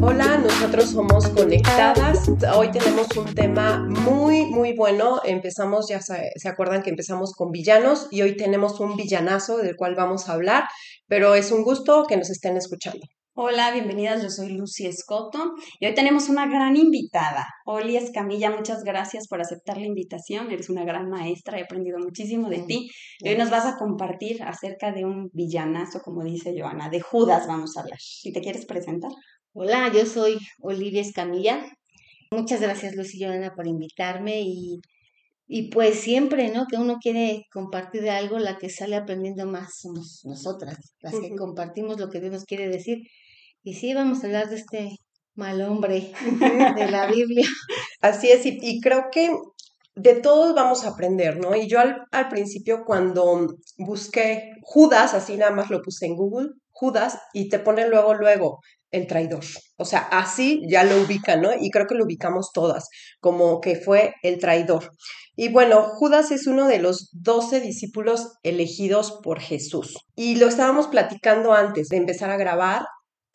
Hola, 0.00 0.38
nosotros 0.38 0.90
somos 0.90 1.28
Conectadas. 1.28 2.30
Hoy 2.54 2.70
tenemos 2.70 3.14
un 3.16 3.34
tema 3.34 3.84
muy, 3.88 4.46
muy 4.46 4.74
bueno. 4.74 5.20
Empezamos, 5.22 5.86
ya 5.90 6.00
se, 6.00 6.30
se, 6.36 6.48
acuerdan 6.48 6.82
que 6.82 6.88
empezamos 6.90 7.34
con 7.34 7.50
villanos 7.50 8.08
y 8.10 8.22
hoy 8.22 8.36
tenemos 8.38 8.80
un 8.80 8.96
villanazo 8.96 9.58
del 9.58 9.76
cual 9.76 9.96
vamos 9.96 10.30
a 10.30 10.32
hablar, 10.32 10.64
pero 11.06 11.34
es 11.34 11.52
un 11.52 11.62
gusto 11.62 12.04
que 12.08 12.16
nos 12.16 12.30
estén 12.30 12.56
escuchando. 12.56 13.06
Hola, 13.38 13.70
bienvenidas. 13.70 14.22
Yo 14.22 14.30
soy 14.30 14.48
Lucy 14.56 14.86
Escoto 14.86 15.52
y 15.78 15.84
hoy 15.84 15.92
tenemos 15.92 16.30
una 16.30 16.46
gran 16.46 16.74
invitada. 16.74 17.46
Oli 17.66 17.98
Escamilla, 17.98 18.50
muchas 18.50 18.82
gracias 18.82 19.28
por 19.28 19.42
aceptar 19.42 19.76
la 19.76 19.84
invitación. 19.84 20.50
Eres 20.50 20.70
una 20.70 20.86
gran 20.86 21.10
maestra, 21.10 21.58
he 21.58 21.64
aprendido 21.64 21.98
muchísimo 21.98 22.48
de 22.48 22.62
ti. 22.62 22.88
Y 23.18 23.28
hoy 23.28 23.36
nos 23.36 23.50
vas 23.50 23.66
a 23.66 23.76
compartir 23.76 24.42
acerca 24.42 24.90
de 24.90 25.04
un 25.04 25.28
villanazo, 25.34 26.00
como 26.00 26.24
dice 26.24 26.54
Joana, 26.58 26.88
de 26.88 27.02
Judas 27.02 27.46
vamos 27.46 27.76
a 27.76 27.82
hablar. 27.82 27.98
Si 28.00 28.32
te 28.32 28.40
quieres 28.40 28.64
presentar. 28.64 29.10
Hola, 29.52 29.92
yo 29.92 30.06
soy 30.06 30.38
Olivia 30.60 31.02
Escamilla. 31.02 31.62
Muchas 32.30 32.62
gracias 32.62 32.96
Lucy 32.96 33.18
y 33.18 33.26
Joana 33.26 33.52
por 33.54 33.66
invitarme 33.66 34.40
y, 34.40 34.80
y 35.46 35.68
pues 35.68 36.00
siempre, 36.00 36.50
¿no? 36.50 36.64
Que 36.70 36.78
uno 36.78 36.96
quiere 37.02 37.42
compartir 37.52 38.00
de 38.00 38.12
algo, 38.12 38.38
la 38.38 38.56
que 38.56 38.70
sale 38.70 38.96
aprendiendo 38.96 39.44
más 39.44 39.78
somos 39.78 40.22
nosotras, 40.24 40.78
las 41.00 41.12
que 41.20 41.36
compartimos 41.36 42.00
lo 42.00 42.08
que 42.08 42.20
Dios 42.20 42.32
nos 42.32 42.44
quiere 42.46 42.68
decir. 42.68 43.00
Y 43.66 43.74
sí, 43.74 43.94
vamos 43.94 44.22
a 44.22 44.26
hablar 44.28 44.48
de 44.48 44.54
este 44.54 44.90
mal 45.34 45.60
hombre 45.60 46.12
de 46.76 46.88
la 46.88 47.08
Biblia. 47.08 47.44
Así 48.00 48.30
es, 48.30 48.46
y, 48.46 48.80
creo 48.80 49.06
que 49.10 49.28
de 49.96 50.14
todos 50.14 50.54
vamos 50.54 50.84
a 50.84 50.90
aprender, 50.90 51.40
¿no? 51.40 51.56
Y 51.56 51.66
yo 51.66 51.80
al, 51.80 52.04
al, 52.12 52.28
principio 52.28 52.84
cuando 52.86 53.48
busqué 53.76 54.52
Judas, 54.62 55.14
así 55.14 55.36
nada 55.36 55.50
más 55.50 55.68
lo 55.68 55.82
puse 55.82 56.06
en 56.06 56.14
Google, 56.14 56.50
Judas, 56.70 57.18
y 57.32 57.48
te 57.48 57.58
pone 57.58 57.88
luego, 57.88 58.14
luego 58.14 58.60
el 58.92 59.08
traidor. 59.08 59.42
O 59.78 59.84
sea, 59.84 59.98
así 60.12 60.62
ya 60.70 60.84
lo 60.84 61.02
ubican, 61.02 61.42
¿no? 61.42 61.50
Y 61.60 61.70
creo 61.72 61.88
que 61.88 61.96
lo 61.96 62.04
ubicamos 62.04 62.52
todas, 62.52 62.88
como 63.18 63.60
que 63.60 63.74
fue 63.74 64.14
el 64.22 64.38
traidor. 64.38 64.92
Y 65.34 65.48
bueno, 65.48 65.82
Judas 65.82 66.30
es 66.30 66.46
uno 66.46 66.68
de 66.68 66.78
los 66.78 67.10
doce 67.12 67.60
discípulos 67.60 68.38
elegidos 68.44 69.18
por 69.24 69.40
Jesús. 69.40 69.96
Y 70.14 70.36
lo 70.36 70.46
estábamos 70.46 70.86
platicando 70.86 71.52
antes 71.52 71.88
de 71.88 71.96
empezar 71.96 72.30
a 72.30 72.36
grabar 72.36 72.84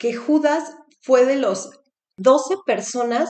que 0.01 0.15
Judas 0.15 0.63
fue 1.03 1.25
de 1.25 1.35
los 1.35 1.69
doce 2.17 2.55
personas 2.65 3.29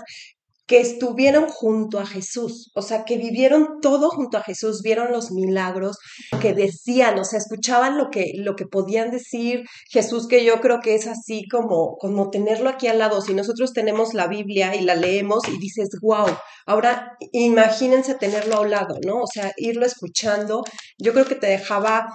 que 0.68 0.80
estuvieron 0.80 1.50
junto 1.50 2.00
a 2.00 2.06
Jesús, 2.06 2.72
o 2.76 2.82
sea, 2.82 3.04
que 3.04 3.18
vivieron 3.18 3.82
todo 3.82 4.10
junto 4.10 4.38
a 4.38 4.44
Jesús, 4.44 4.82
vieron 4.82 5.12
los 5.12 5.32
milagros, 5.32 5.98
que 6.40 6.54
decían, 6.54 7.20
o 7.20 7.26
sea, 7.26 7.40
escuchaban 7.40 7.98
lo 7.98 8.10
que, 8.10 8.32
lo 8.38 8.56
que 8.56 8.66
podían 8.66 9.12
decir 9.12 9.66
Jesús, 9.90 10.30
que 10.30 10.46
yo 10.46 10.62
creo 10.62 10.80
que 10.80 10.96
es 10.96 11.08
así 11.08 11.46
como, 11.50 11.98
como 11.98 12.30
tenerlo 12.30 12.70
aquí 12.70 12.88
al 12.88 13.00
lado. 13.00 13.20
Si 13.20 13.34
nosotros 13.34 13.74
tenemos 13.74 14.14
la 14.14 14.28
Biblia 14.28 14.74
y 14.74 14.82
la 14.86 14.96
leemos 14.96 15.44
y 15.50 15.58
dices, 15.58 15.90
wow, 16.02 16.28
ahora 16.66 17.18
imagínense 17.34 18.16
tenerlo 18.16 18.56
a 18.56 18.62
un 18.62 18.70
lado, 18.70 18.98
¿no? 19.06 19.18
O 19.18 19.28
sea, 19.28 19.52
irlo 19.58 19.86
escuchando, 19.86 20.64
yo 20.98 21.12
creo 21.12 21.26
que 21.26 21.36
te 21.36 21.48
dejaba 21.48 22.08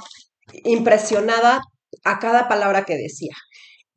impresionada 0.65 1.61
a 2.05 2.19
cada 2.19 2.49
palabra 2.49 2.87
que 2.87 2.97
decía. 2.97 3.35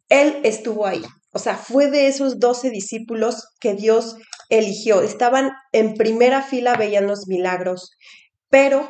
Él 0.09 0.41
estuvo 0.43 0.85
ahí. 0.85 1.03
O 1.31 1.39
sea, 1.39 1.55
fue 1.55 1.89
de 1.89 2.07
esos 2.07 2.39
doce 2.39 2.69
discípulos 2.69 3.47
que 3.59 3.73
Dios 3.75 4.17
eligió. 4.49 5.01
Estaban 5.01 5.51
en 5.71 5.93
primera 5.93 6.41
fila, 6.41 6.75
veían 6.75 7.07
los 7.07 7.27
milagros. 7.27 7.91
Pero 8.49 8.89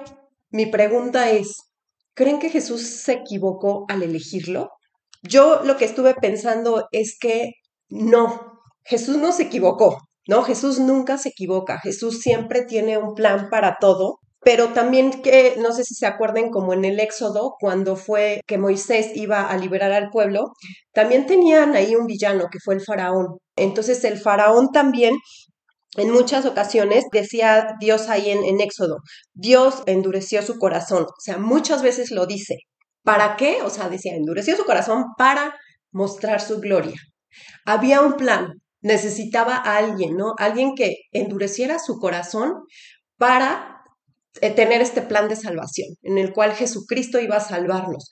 mi 0.50 0.66
pregunta 0.66 1.30
es, 1.32 1.58
¿creen 2.14 2.40
que 2.40 2.50
Jesús 2.50 2.82
se 2.82 3.14
equivocó 3.14 3.86
al 3.90 4.04
elegirlo? 4.04 4.72
Yo 5.22 5.62
lo 5.64 5.76
que 5.76 5.86
estuve 5.86 6.16
pensando 6.16 6.88
es 6.92 7.18
que 7.20 7.52
no, 7.90 8.62
Jesús 8.84 9.18
no 9.18 9.34
se 9.34 9.44
equivocó, 9.44 9.98
¿no? 10.28 10.44
Jesús 10.44 10.80
nunca 10.80 11.18
se 11.18 11.30
equivoca, 11.30 11.80
Jesús 11.80 12.22
siempre 12.22 12.64
tiene 12.64 12.98
un 12.98 13.16
plan 13.16 13.50
para 13.50 13.78
todo 13.82 14.20
pero 14.42 14.70
también 14.74 15.22
que 15.22 15.56
no 15.58 15.72
sé 15.74 15.84
si 15.84 15.96
se 15.96 16.06
acuerden 16.06 16.50
como 16.50 16.74
en 16.74 16.86
el 16.86 17.00
Éxodo, 17.00 17.56
cuando 17.60 17.96
fue 17.96 18.42
que 18.48 18.58
Moisés 18.58 19.12
iba 19.16 19.50
a 19.50 19.58
liberar 19.58 19.92
al 19.92 20.10
pueblo, 20.10 20.54
también 20.94 21.26
tenían 21.26 21.76
ahí 21.76 21.96
un 21.96 22.06
villano 22.06 22.46
que 22.52 22.60
fue 22.64 22.76
el 22.76 22.82
faraón. 22.82 23.38
Entonces 23.56 24.04
el 24.06 24.18
faraón 24.18 24.72
también 24.72 25.16
en 25.98 26.12
muchas 26.12 26.46
ocasiones 26.46 27.06
decía 27.12 27.76
Dios 27.80 28.10
ahí 28.10 28.30
en, 28.30 28.44
en, 28.46 28.62
Éxodo, 28.62 28.98
Dios 29.34 29.84
endureció 29.88 30.42
su 30.42 30.58
corazón, 30.60 31.04
o 31.04 31.22
sea, 31.22 31.38
muchas 31.38 31.82
veces 31.82 32.12
lo 32.12 32.26
dice. 32.26 32.58
¿Para 33.04 33.38
qué? 33.38 33.62
O 33.64 33.70
sea, 33.70 33.90
decía, 33.90 34.14
endureció 34.16 34.56
su 34.56 34.66
corazón 34.66 35.06
para 35.18 35.56
mostrar 35.92 36.42
su 36.42 36.60
gloria. 36.60 36.96
Había 37.66 38.02
un 38.02 38.18
plan, 38.18 38.54
necesitaba 38.82 39.56
a 39.56 39.78
alguien, 39.78 40.16
¿no? 40.16 40.34
Alguien 40.38 40.76
que 40.76 40.96
endureciera 41.12 41.80
su 41.80 41.98
corazón 41.98 42.54
para 43.18 43.79
tener 44.34 44.82
este 44.82 45.02
plan 45.02 45.28
de 45.28 45.36
salvación 45.36 45.90
en 46.04 46.18
el 46.18 46.34
cual 46.34 46.54
Jesucristo 46.54 47.20
iba 47.20 47.38
a 47.38 47.42
salvarnos. 47.42 48.10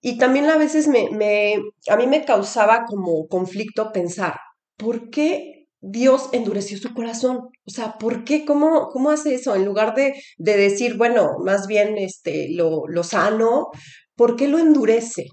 Y 0.00 0.18
también 0.18 0.46
a 0.46 0.56
veces 0.56 0.88
me, 0.88 1.10
me, 1.10 1.56
a 1.88 1.96
mí 1.96 2.06
me 2.06 2.24
causaba 2.24 2.84
como 2.86 3.26
conflicto 3.28 3.92
pensar, 3.92 4.36
¿por 4.76 5.10
qué 5.10 5.66
Dios 5.80 6.28
endureció 6.32 6.78
su 6.78 6.94
corazón? 6.94 7.38
O 7.66 7.70
sea, 7.70 7.96
¿por 7.98 8.24
qué? 8.24 8.44
¿Cómo, 8.44 8.88
cómo 8.92 9.10
hace 9.10 9.34
eso? 9.34 9.54
En 9.56 9.64
lugar 9.64 9.94
de, 9.94 10.14
de 10.38 10.56
decir, 10.56 10.96
bueno, 10.96 11.30
más 11.44 11.66
bien 11.66 11.98
este, 11.98 12.48
lo, 12.52 12.82
lo 12.88 13.02
sano, 13.02 13.68
¿por 14.14 14.36
qué 14.36 14.48
lo 14.48 14.58
endurece? 14.58 15.26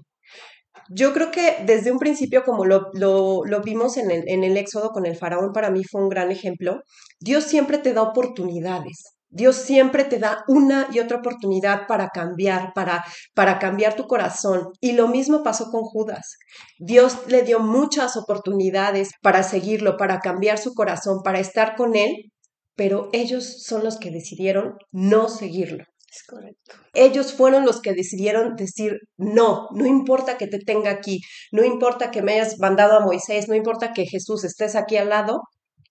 Yo 0.90 1.12
creo 1.12 1.30
que 1.30 1.56
desde 1.64 1.92
un 1.92 1.98
principio, 1.98 2.44
como 2.44 2.64
lo, 2.66 2.88
lo, 2.92 3.44
lo 3.44 3.62
vimos 3.62 3.96
en 3.96 4.10
el, 4.10 4.24
en 4.26 4.44
el 4.44 4.56
Éxodo 4.56 4.90
con 4.90 5.06
el 5.06 5.16
faraón, 5.16 5.52
para 5.52 5.70
mí 5.70 5.82
fue 5.84 6.02
un 6.02 6.08
gran 6.08 6.30
ejemplo, 6.30 6.80
Dios 7.20 7.44
siempre 7.44 7.78
te 7.78 7.94
da 7.94 8.02
oportunidades. 8.02 9.13
Dios 9.34 9.56
siempre 9.56 10.04
te 10.04 10.20
da 10.20 10.44
una 10.46 10.88
y 10.92 11.00
otra 11.00 11.18
oportunidad 11.18 11.88
para 11.88 12.10
cambiar, 12.10 12.72
para, 12.72 13.04
para 13.34 13.58
cambiar 13.58 13.96
tu 13.96 14.06
corazón. 14.06 14.68
Y 14.80 14.92
lo 14.92 15.08
mismo 15.08 15.42
pasó 15.42 15.70
con 15.72 15.82
Judas. 15.82 16.36
Dios 16.78 17.18
le 17.26 17.42
dio 17.42 17.58
muchas 17.58 18.16
oportunidades 18.16 19.10
para 19.22 19.42
seguirlo, 19.42 19.96
para 19.96 20.20
cambiar 20.20 20.58
su 20.58 20.72
corazón, 20.72 21.18
para 21.24 21.40
estar 21.40 21.74
con 21.74 21.96
él, 21.96 22.30
pero 22.76 23.08
ellos 23.12 23.64
son 23.64 23.82
los 23.82 23.98
que 23.98 24.12
decidieron 24.12 24.74
no 24.92 25.28
seguirlo. 25.28 25.84
Es 26.08 26.22
correcto. 26.28 26.76
Ellos 26.92 27.32
fueron 27.32 27.66
los 27.66 27.80
que 27.80 27.92
decidieron 27.92 28.54
decir, 28.54 29.00
no, 29.16 29.66
no 29.74 29.84
importa 29.84 30.38
que 30.38 30.46
te 30.46 30.60
tenga 30.60 30.90
aquí, 30.90 31.20
no 31.50 31.64
importa 31.64 32.12
que 32.12 32.22
me 32.22 32.34
hayas 32.34 32.60
mandado 32.60 32.96
a 32.96 33.04
Moisés, 33.04 33.48
no 33.48 33.56
importa 33.56 33.92
que 33.92 34.06
Jesús 34.06 34.44
estés 34.44 34.76
aquí 34.76 34.96
al 34.96 35.08
lado, 35.08 35.40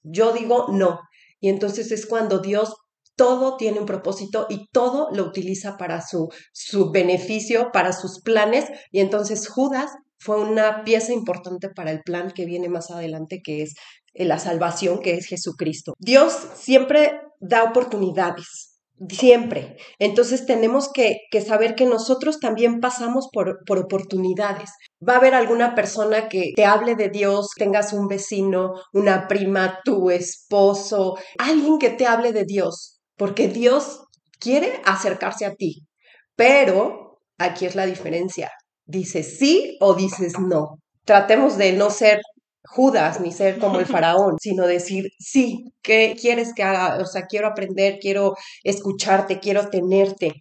yo 0.01 0.31
digo 0.31 0.67
no. 0.69 1.01
Y 1.41 1.49
entonces 1.49 1.91
es 1.91 2.05
cuando 2.05 2.39
Dios 2.39 2.73
todo 3.15 3.57
tiene 3.57 3.79
un 3.79 3.85
propósito 3.85 4.47
y 4.49 4.67
todo 4.71 5.09
lo 5.11 5.23
utiliza 5.23 5.77
para 5.77 6.01
su, 6.01 6.29
su 6.51 6.91
beneficio, 6.91 7.71
para 7.71 7.93
sus 7.93 8.21
planes. 8.21 8.65
Y 8.91 8.99
entonces 8.99 9.47
Judas 9.47 9.91
fue 10.19 10.39
una 10.39 10.83
pieza 10.83 11.13
importante 11.13 11.69
para 11.69 11.91
el 11.91 12.01
plan 12.01 12.31
que 12.31 12.45
viene 12.45 12.69
más 12.69 12.89
adelante, 12.89 13.41
que 13.43 13.61
es 13.61 13.73
eh, 14.13 14.25
la 14.25 14.39
salvación, 14.39 14.99
que 14.99 15.15
es 15.15 15.27
Jesucristo. 15.27 15.93
Dios 15.99 16.33
siempre 16.55 17.11
da 17.39 17.63
oportunidades. 17.63 18.69
Siempre. 19.09 19.75
Entonces 19.99 20.45
tenemos 20.45 20.89
que, 20.93 21.17
que, 21.29 21.41
saber 21.41 21.75
que 21.75 21.85
nosotros 21.85 22.39
también 22.39 22.79
pasamos 22.79 23.27
por, 23.33 23.65
por 23.65 23.79
oportunidades. 23.79 24.69
Va 25.05 25.15
a 25.15 25.17
haber 25.17 25.33
alguna 25.33 25.75
persona 25.75 26.29
que 26.29 26.51
te 26.55 26.63
hable 26.63 26.95
de 26.95 27.09
Dios, 27.09 27.49
tengas 27.57 27.91
un 27.91 28.07
vecino, 28.07 28.75
una 28.93 29.27
prima, 29.27 29.79
tu 29.83 30.09
esposo, 30.09 31.15
alguien 31.37 31.79
que 31.79 31.89
te 31.89 32.05
hable 32.05 32.31
de 32.31 32.45
Dios 32.45 32.92
porque 33.17 33.47
Dios 33.47 34.05
quiere 34.39 34.81
acercarse 34.85 35.45
a 35.45 35.55
ti, 35.55 35.85
pero 36.35 37.21
aquí 37.37 37.65
es 37.65 37.75
la 37.75 37.85
diferencia. 37.85 38.51
Dices 38.85 39.37
sí 39.37 39.77
o 39.79 39.93
dices 39.93 40.33
no. 40.39 40.79
Tratemos 41.05 41.57
de 41.57 41.73
no 41.73 41.89
ser 41.89 42.21
Judas 42.65 43.19
ni 43.19 43.31
ser 43.31 43.59
como 43.59 43.79
el 43.79 43.85
faraón, 44.03 44.37
sino 44.39 44.65
decir, 44.65 45.09
sí, 45.19 45.65
¿qué 45.81 46.15
quieres 46.19 46.53
que 46.55 46.63
haga? 46.63 47.01
O 47.01 47.05
sea, 47.05 47.25
quiero 47.27 47.47
aprender, 47.47 47.99
quiero 47.99 48.35
escucharte, 48.63 49.39
quiero 49.39 49.69
tenerte. 49.69 50.33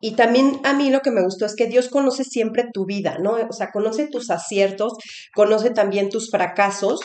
Y 0.00 0.14
también 0.14 0.60
a 0.64 0.74
mí 0.74 0.90
lo 0.90 1.00
que 1.00 1.10
me 1.10 1.22
gustó 1.22 1.46
es 1.46 1.56
que 1.56 1.66
Dios 1.66 1.88
conoce 1.88 2.24
siempre 2.24 2.66
tu 2.72 2.86
vida, 2.86 3.18
¿no? 3.18 3.32
O 3.48 3.52
sea, 3.52 3.70
conoce 3.72 4.08
tus 4.08 4.30
aciertos, 4.30 4.94
conoce 5.34 5.70
también 5.70 6.08
tus 6.08 6.30
fracasos 6.30 7.00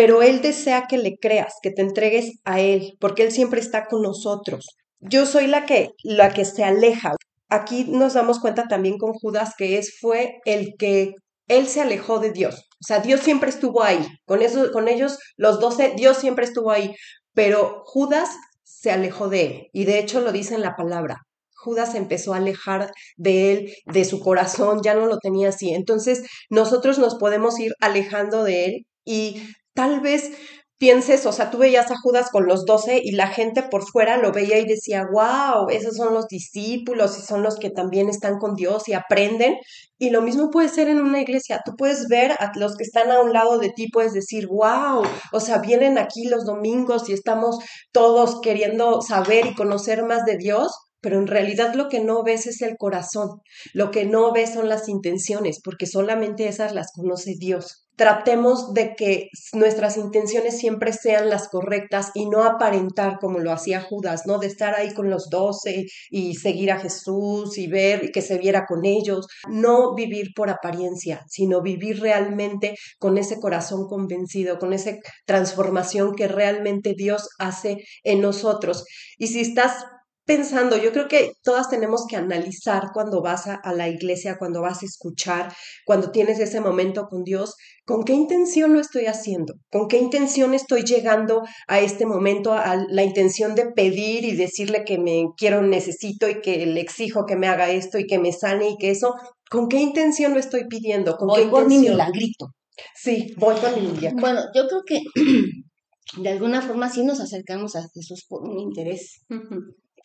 pero 0.00 0.22
Él 0.22 0.40
desea 0.40 0.86
que 0.88 0.96
le 0.96 1.18
creas, 1.18 1.56
que 1.62 1.70
te 1.70 1.82
entregues 1.82 2.40
a 2.44 2.58
Él, 2.58 2.96
porque 3.00 3.22
Él 3.22 3.32
siempre 3.32 3.60
está 3.60 3.84
con 3.84 4.00
nosotros. 4.00 4.64
Yo 4.98 5.26
soy 5.26 5.46
la 5.46 5.66
que, 5.66 5.90
la 6.02 6.32
que 6.32 6.46
se 6.46 6.64
aleja. 6.64 7.12
Aquí 7.50 7.84
nos 7.84 8.14
damos 8.14 8.40
cuenta 8.40 8.66
también 8.66 8.96
con 8.96 9.12
Judas 9.12 9.52
que 9.58 9.76
es, 9.76 9.98
fue 10.00 10.38
el 10.46 10.72
que 10.78 11.12
Él 11.48 11.66
se 11.66 11.82
alejó 11.82 12.18
de 12.18 12.32
Dios. 12.32 12.66
O 12.82 12.86
sea, 12.86 13.00
Dios 13.00 13.20
siempre 13.20 13.50
estuvo 13.50 13.82
ahí. 13.82 14.02
Con, 14.24 14.40
eso, 14.40 14.72
con 14.72 14.88
ellos, 14.88 15.18
los 15.36 15.60
doce, 15.60 15.92
Dios 15.94 16.16
siempre 16.16 16.46
estuvo 16.46 16.70
ahí. 16.70 16.94
Pero 17.34 17.82
Judas 17.84 18.30
se 18.64 18.90
alejó 18.90 19.28
de 19.28 19.44
él. 19.44 19.66
Y 19.74 19.84
de 19.84 19.98
hecho 19.98 20.22
lo 20.22 20.32
dice 20.32 20.54
en 20.54 20.62
la 20.62 20.76
palabra. 20.76 21.18
Judas 21.56 21.94
empezó 21.94 22.32
a 22.32 22.38
alejar 22.38 22.90
de 23.18 23.52
él, 23.52 23.74
de 23.84 24.06
su 24.06 24.20
corazón, 24.20 24.80
ya 24.82 24.94
no 24.94 25.04
lo 25.04 25.18
tenía 25.18 25.50
así. 25.50 25.74
Entonces 25.74 26.22
nosotros 26.48 26.98
nos 26.98 27.16
podemos 27.16 27.60
ir 27.60 27.74
alejando 27.80 28.44
de 28.44 28.64
él 28.64 28.86
y 29.04 29.42
tal 29.80 30.00
vez 30.00 30.30
pienses, 30.76 31.24
o 31.24 31.32
sea, 31.32 31.50
tú 31.50 31.56
veías 31.56 31.90
a 31.90 31.96
Judas 32.02 32.28
con 32.30 32.46
los 32.46 32.66
doce 32.66 33.00
y 33.02 33.12
la 33.12 33.28
gente 33.28 33.62
por 33.62 33.82
fuera 33.82 34.18
lo 34.18 34.30
veía 34.30 34.58
y 34.58 34.66
decía, 34.66 35.06
wow, 35.10 35.70
esos 35.70 35.96
son 35.96 36.12
los 36.12 36.26
discípulos 36.26 37.18
y 37.18 37.22
son 37.22 37.42
los 37.42 37.56
que 37.56 37.70
también 37.70 38.10
están 38.10 38.38
con 38.38 38.54
Dios 38.56 38.88
y 38.88 38.92
aprenden. 38.92 39.56
Y 39.98 40.10
lo 40.10 40.20
mismo 40.20 40.50
puede 40.50 40.68
ser 40.68 40.88
en 40.88 41.00
una 41.00 41.22
iglesia. 41.22 41.62
Tú 41.64 41.72
puedes 41.78 42.08
ver 42.08 42.32
a 42.32 42.52
los 42.56 42.76
que 42.76 42.84
están 42.84 43.10
a 43.10 43.20
un 43.20 43.32
lado 43.32 43.58
de 43.58 43.70
ti, 43.70 43.88
puedes 43.90 44.12
decir, 44.12 44.48
wow, 44.48 45.02
o 45.32 45.40
sea, 45.40 45.58
vienen 45.58 45.96
aquí 45.96 46.24
los 46.24 46.44
domingos 46.44 47.08
y 47.08 47.14
estamos 47.14 47.56
todos 47.90 48.42
queriendo 48.42 49.00
saber 49.00 49.46
y 49.46 49.54
conocer 49.54 50.04
más 50.04 50.26
de 50.26 50.36
Dios, 50.36 50.72
pero 51.00 51.18
en 51.18 51.26
realidad 51.26 51.74
lo 51.74 51.88
que 51.88 52.00
no 52.00 52.22
ves 52.22 52.46
es 52.46 52.62
el 52.62 52.76
corazón, 52.76 53.40
lo 53.72 53.90
que 53.90 54.04
no 54.04 54.32
ves 54.32 54.54
son 54.54 54.68
las 54.68 54.88
intenciones, 54.88 55.60
porque 55.62 55.86
solamente 55.86 56.48
esas 56.48 56.74
las 56.74 56.92
conoce 56.92 57.34
Dios. 57.38 57.86
Tratemos 57.96 58.72
de 58.72 58.94
que 58.96 59.28
nuestras 59.52 59.98
intenciones 59.98 60.58
siempre 60.58 60.94
sean 60.94 61.28
las 61.28 61.48
correctas 61.48 62.12
y 62.14 62.30
no 62.30 62.44
aparentar 62.44 63.18
como 63.20 63.40
lo 63.40 63.52
hacía 63.52 63.82
Judas, 63.82 64.22
¿no? 64.24 64.38
De 64.38 64.46
estar 64.46 64.74
ahí 64.74 64.94
con 64.94 65.10
los 65.10 65.28
doce 65.28 65.84
y 66.08 66.34
seguir 66.36 66.72
a 66.72 66.80
Jesús 66.80 67.58
y 67.58 67.66
ver 67.66 68.10
que 68.10 68.22
se 68.22 68.38
viera 68.38 68.64
con 68.66 68.86
ellos. 68.86 69.26
No 69.50 69.94
vivir 69.94 70.28
por 70.34 70.48
apariencia, 70.48 71.22
sino 71.28 71.60
vivir 71.60 72.00
realmente 72.00 72.74
con 72.98 73.18
ese 73.18 73.38
corazón 73.38 73.86
convencido, 73.86 74.58
con 74.58 74.72
esa 74.72 74.92
transformación 75.26 76.14
que 76.14 76.26
realmente 76.26 76.94
Dios 76.96 77.28
hace 77.38 77.84
en 78.02 78.22
nosotros. 78.22 78.86
Y 79.18 79.26
si 79.26 79.42
estás 79.42 79.84
pensando, 80.24 80.76
yo 80.76 80.92
creo 80.92 81.08
que 81.08 81.32
todas 81.42 81.68
tenemos 81.68 82.04
que 82.08 82.16
analizar 82.16 82.90
cuando 82.92 83.22
vas 83.22 83.46
a, 83.46 83.72
la 83.72 83.88
iglesia, 83.88 84.36
cuando 84.38 84.60
vas 84.60 84.82
a 84.82 84.86
escuchar, 84.86 85.52
cuando 85.84 86.10
tienes 86.10 86.38
ese 86.38 86.60
momento 86.60 87.06
con 87.08 87.24
Dios, 87.24 87.56
con 87.84 88.04
qué 88.04 88.12
intención 88.12 88.72
lo 88.72 88.80
estoy 88.80 89.06
haciendo, 89.06 89.54
con 89.70 89.88
qué 89.88 89.98
intención 89.98 90.54
estoy 90.54 90.82
llegando 90.82 91.42
a 91.66 91.80
este 91.80 92.06
momento, 92.06 92.52
a 92.52 92.76
la 92.88 93.02
intención 93.02 93.54
de 93.54 93.72
pedir 93.72 94.24
y 94.24 94.36
decirle 94.36 94.84
que 94.84 94.98
me 94.98 95.24
quiero, 95.36 95.62
necesito 95.62 96.28
y 96.28 96.40
que 96.40 96.64
le 96.66 96.80
exijo 96.80 97.26
que 97.26 97.36
me 97.36 97.48
haga 97.48 97.70
esto 97.70 97.98
y 97.98 98.06
que 98.06 98.18
me 98.18 98.32
sane 98.32 98.70
y 98.70 98.76
que 98.78 98.90
eso, 98.90 99.14
¿con 99.50 99.68
qué 99.68 99.78
intención 99.78 100.34
lo 100.34 100.38
estoy 100.40 100.66
pidiendo? 100.68 101.16
¿Con 101.16 101.28
voy 101.28 101.44
qué 101.44 101.48
por 101.48 101.66
mi 101.66 101.78
milagrito. 101.78 102.46
Sí, 102.94 103.34
voy 103.36 103.56
con 103.56 103.74
mi. 103.74 103.90
Bueno, 104.20 104.40
yo 104.54 104.66
creo 104.68 104.82
que 104.86 105.00
de 106.22 106.28
alguna 106.28 106.62
forma 106.62 106.88
sí 106.88 107.04
nos 107.04 107.20
acercamos 107.20 107.76
a 107.76 107.82
Jesús 107.92 108.24
por 108.28 108.42
un 108.42 108.58
interés. 108.58 109.22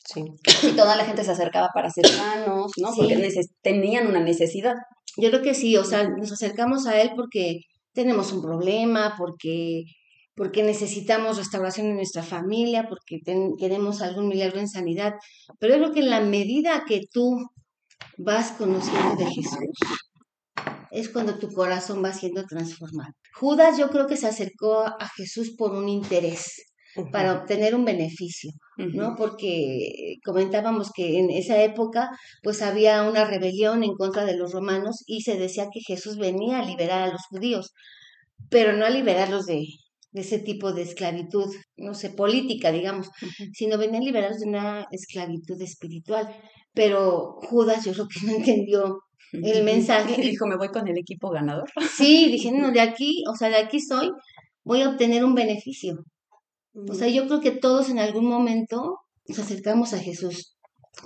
Sí. 0.05 0.23
Y 0.63 0.75
toda 0.75 0.95
la 0.95 1.05
gente 1.05 1.23
se 1.23 1.31
acercaba 1.31 1.69
para 1.73 1.89
ser 1.89 2.07
sanos, 2.07 2.71
¿no? 2.77 2.93
Porque 2.95 3.29
tenían 3.61 4.07
una 4.07 4.19
necesidad. 4.19 4.75
Yo 5.17 5.29
creo 5.29 5.41
que 5.41 5.55
sí, 5.55 5.75
o 5.77 5.83
sea, 5.83 6.07
nos 6.07 6.31
acercamos 6.31 6.85
a 6.85 7.01
Él 7.01 7.11
porque 7.15 7.61
tenemos 7.93 8.31
un 8.31 8.41
problema, 8.41 9.15
porque, 9.17 9.83
porque 10.35 10.61
necesitamos 10.61 11.37
restauración 11.37 11.87
en 11.87 11.95
nuestra 11.95 12.21
familia, 12.21 12.87
porque 12.87 13.19
queremos 13.57 14.01
algún 14.01 14.27
milagro 14.27 14.59
en 14.59 14.67
sanidad. 14.67 15.13
Pero 15.59 15.75
yo 15.75 15.81
creo 15.81 15.93
que 15.93 15.99
en 16.01 16.09
la 16.11 16.21
medida 16.21 16.83
que 16.87 17.01
tú 17.11 17.37
vas 18.17 18.51
conociendo 18.51 19.15
de 19.15 19.25
Jesús, 19.25 19.57
es 20.91 21.09
cuando 21.09 21.39
tu 21.39 21.49
corazón 21.51 22.03
va 22.03 22.13
siendo 22.13 22.45
transformado. 22.45 23.11
Judas 23.33 23.77
yo 23.77 23.89
creo 23.89 24.07
que 24.07 24.17
se 24.17 24.27
acercó 24.27 24.81
a 24.81 25.09
Jesús 25.17 25.55
por 25.57 25.73
un 25.73 25.89
interés 25.89 26.74
para 27.11 27.33
obtener 27.33 27.75
un 27.75 27.85
beneficio, 27.85 28.51
¿no? 28.77 29.15
Porque 29.17 30.15
comentábamos 30.23 30.91
que 30.93 31.19
en 31.19 31.29
esa 31.29 31.61
época 31.63 32.09
pues 32.41 32.61
había 32.61 33.03
una 33.03 33.25
rebelión 33.25 33.83
en 33.83 33.95
contra 33.95 34.25
de 34.25 34.37
los 34.37 34.53
romanos 34.53 35.03
y 35.05 35.21
se 35.21 35.37
decía 35.37 35.67
que 35.73 35.81
Jesús 35.81 36.17
venía 36.17 36.59
a 36.59 36.65
liberar 36.65 37.03
a 37.03 37.11
los 37.11 37.21
judíos, 37.29 37.73
pero 38.49 38.73
no 38.73 38.85
a 38.85 38.89
liberarlos 38.89 39.45
de, 39.45 39.65
ese 40.13 40.39
tipo 40.39 40.71
de 40.71 40.83
esclavitud, 40.83 41.53
no 41.75 41.93
sé, 41.93 42.09
política, 42.09 42.71
digamos, 42.71 43.09
sino 43.53 43.77
venía 43.77 43.99
a 43.99 44.03
liberarlos 44.03 44.39
de 44.39 44.47
una 44.47 44.85
esclavitud 44.91 45.61
espiritual. 45.61 46.33
Pero 46.73 47.37
Judas 47.49 47.83
yo 47.85 47.91
creo 47.93 48.07
que 48.07 48.25
no 48.25 48.35
entendió 48.37 48.99
el 49.33 49.63
mensaje. 49.63 50.15
Y 50.21 50.29
dijo, 50.29 50.47
me 50.47 50.57
voy 50.57 50.69
con 50.69 50.87
el 50.87 50.97
equipo 50.97 51.29
ganador. 51.29 51.69
Sí, 51.97 52.31
dije, 52.31 52.51
no, 52.51 52.71
de 52.71 52.81
aquí, 52.81 53.23
o 53.29 53.35
sea, 53.35 53.49
de 53.49 53.57
aquí 53.57 53.79
soy, 53.81 54.09
voy 54.63 54.81
a 54.81 54.89
obtener 54.89 55.25
un 55.25 55.35
beneficio. 55.35 55.97
O 56.87 56.93
sea, 56.93 57.07
yo 57.07 57.27
creo 57.27 57.39
que 57.39 57.51
todos 57.51 57.89
en 57.89 57.99
algún 57.99 58.25
momento 58.25 58.99
nos 59.27 59.39
acercamos 59.39 59.93
a 59.93 59.99
Jesús 59.99 60.57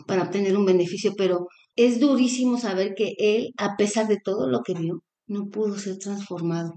para 0.07 0.24
obtener 0.24 0.57
un 0.57 0.66
beneficio, 0.66 1.13
pero 1.18 1.48
es 1.75 2.00
durísimo 2.00 2.57
saber 2.57 2.94
que 2.95 3.13
Él, 3.18 3.51
a 3.57 3.75
pesar 3.77 4.07
de 4.07 4.18
todo 4.24 4.50
lo 4.50 4.62
que 4.62 4.74
vio, 4.74 5.04
no 5.27 5.50
pudo 5.50 5.77
ser 5.77 5.98
transformado. 5.98 6.74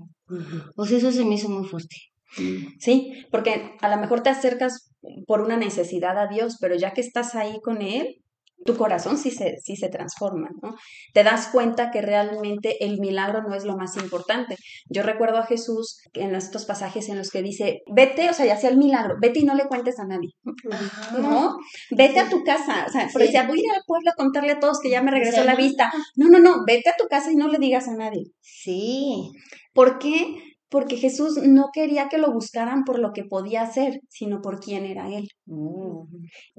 O 0.76 0.86
sea, 0.86 0.98
eso 0.98 1.10
se 1.10 1.24
me 1.24 1.34
hizo 1.34 1.48
muy 1.48 1.66
fuerte. 1.66 1.96
Sí, 2.78 3.12
porque 3.30 3.72
a 3.80 3.88
lo 3.94 4.00
mejor 4.00 4.22
te 4.22 4.30
acercas 4.30 4.90
por 5.26 5.42
una 5.42 5.56
necesidad 5.56 6.18
a 6.18 6.28
Dios, 6.28 6.56
pero 6.60 6.76
ya 6.76 6.92
que 6.92 7.00
estás 7.00 7.34
ahí 7.34 7.60
con 7.62 7.82
Él, 7.82 8.21
tu 8.64 8.76
corazón 8.76 9.19
sí 9.19 9.31
se, 9.31 9.56
sí 9.62 9.76
se 9.76 9.88
transforma, 9.88 10.49
¿no? 10.62 10.75
Te 11.12 11.25
das 11.25 11.49
cuenta 11.49 11.91
que 11.91 12.03
realmente 12.03 12.85
el 12.85 12.99
milagro 13.00 13.43
no 13.43 13.55
es 13.55 13.64
lo 13.64 13.76
más 13.76 13.97
importante. 13.97 14.56
Yo 14.88 15.03
recuerdo 15.03 15.38
a 15.38 15.47
Jesús 15.47 16.00
en 16.14 16.35
estos 16.35 16.64
pasajes 16.64 17.09
en 17.09 17.19
los 17.19 17.31
que 17.31 17.43
dice, 17.43 17.82
vete, 17.93 18.31
o 18.31 18.35
sea, 18.35 18.47
ya 18.47 18.56
sea 18.56 18.70
el 18.70 18.79
milagro, 18.79 19.17
vete 19.20 19.41
y 19.41 19.44
no 19.44 19.55
le 19.55 19.67
cuentes 19.67 19.99
a 19.99 20.05
nadie, 20.05 20.31
¿no? 21.19 21.56
Vete 21.91 22.20
a 22.20 22.29
tu 22.29 22.43
casa, 22.44 22.87
o 22.87 22.91
sea, 22.91 23.09
porque 23.12 23.26
decía, 23.26 23.47
voy 23.47 23.59
a 23.59 23.62
ir 23.62 23.70
al 23.75 23.82
pueblo 23.87 24.11
a 24.11 24.17
contarle 24.17 24.53
a 24.53 24.61
todos 24.61 24.81
que 24.81 24.91
ya 24.91 25.03
me 25.03 25.11
regresó 25.11 25.44
la 25.44 25.55
vista. 25.55 25.91
No, 26.17 26.29
no, 26.29 26.38
no, 26.38 26.64
vete 26.67 26.91
a 26.91 26.97
tu 26.97 27.06
casa 27.09 27.32
y 27.32 27.37
no 27.37 27.49
le 27.49 27.59
digas 27.59 27.88
a 27.88 27.94
nadie. 27.94 28.32
Sí. 28.41 29.31
¿Por 29.73 29.99
qué? 29.99 30.51
Porque 30.72 30.96
Jesús 30.96 31.36
no 31.36 31.66
quería 31.70 32.08
que 32.08 32.16
lo 32.16 32.32
buscaran 32.32 32.84
por 32.84 32.98
lo 32.98 33.12
que 33.12 33.24
podía 33.24 33.60
hacer, 33.60 34.00
sino 34.08 34.40
por 34.40 34.58
quién 34.58 34.86
era 34.86 35.06
Él. 35.08 35.28
Mm. 35.44 36.06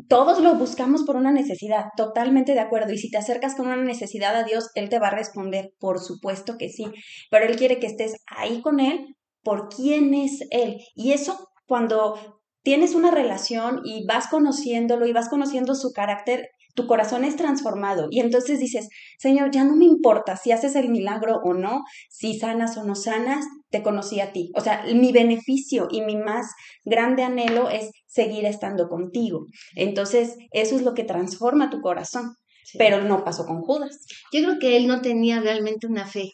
Todos 0.07 0.39
lo 0.39 0.53
buscamos 0.53 1.01
por 1.03 1.15
una 1.15 1.31
necesidad, 1.31 1.85
totalmente 1.97 2.53
de 2.53 2.59
acuerdo. 2.59 2.93
Y 2.93 2.99
si 2.99 3.09
te 3.09 3.17
acercas 3.17 3.55
con 3.55 3.65
una 3.65 3.83
necesidad 3.83 4.35
a 4.35 4.43
Dios, 4.43 4.69
Él 4.75 4.89
te 4.89 4.99
va 4.99 5.07
a 5.07 5.15
responder, 5.15 5.71
por 5.79 5.99
supuesto 5.99 6.57
que 6.59 6.69
sí, 6.69 6.85
pero 7.31 7.45
Él 7.45 7.55
quiere 7.55 7.79
que 7.79 7.87
estés 7.87 8.13
ahí 8.27 8.61
con 8.61 8.79
Él 8.79 9.15
por 9.41 9.67
quién 9.67 10.13
es 10.13 10.41
Él. 10.51 10.77
Y 10.93 11.13
eso 11.13 11.49
cuando 11.65 12.43
tienes 12.61 12.93
una 12.93 13.09
relación 13.09 13.81
y 13.83 14.05
vas 14.05 14.27
conociéndolo 14.27 15.07
y 15.07 15.11
vas 15.13 15.27
conociendo 15.27 15.73
su 15.73 15.91
carácter, 15.91 16.49
tu 16.73 16.87
corazón 16.87 17.23
es 17.23 17.35
transformado 17.35 18.07
y 18.09 18.19
entonces 18.19 18.59
dices, 18.59 18.89
Señor, 19.19 19.51
ya 19.51 19.63
no 19.63 19.75
me 19.75 19.85
importa 19.85 20.37
si 20.37 20.51
haces 20.51 20.75
el 20.75 20.89
milagro 20.89 21.39
o 21.43 21.53
no, 21.53 21.83
si 22.09 22.37
sanas 22.37 22.77
o 22.77 22.83
no 22.83 22.95
sanas, 22.95 23.45
te 23.69 23.83
conocí 23.83 24.19
a 24.19 24.31
ti. 24.31 24.51
O 24.55 24.61
sea, 24.61 24.85
mi 24.93 25.11
beneficio 25.11 25.87
y 25.91 26.01
mi 26.01 26.15
más 26.15 26.47
grande 26.83 27.23
anhelo 27.23 27.69
es 27.69 27.91
seguir 28.07 28.45
estando 28.45 28.87
contigo. 28.87 29.47
Entonces, 29.75 30.35
eso 30.51 30.75
es 30.75 30.81
lo 30.81 30.93
que 30.93 31.03
transforma 31.03 31.69
tu 31.69 31.81
corazón. 31.81 32.35
Pero 32.77 33.03
no 33.03 33.23
pasó 33.23 33.45
con 33.45 33.61
Judas. 33.61 33.99
Yo 34.31 34.41
creo 34.41 34.57
que 34.57 34.77
él 34.77 34.87
no 34.87 35.01
tenía 35.01 35.41
realmente 35.41 35.85
una 35.85 36.07
fe 36.07 36.31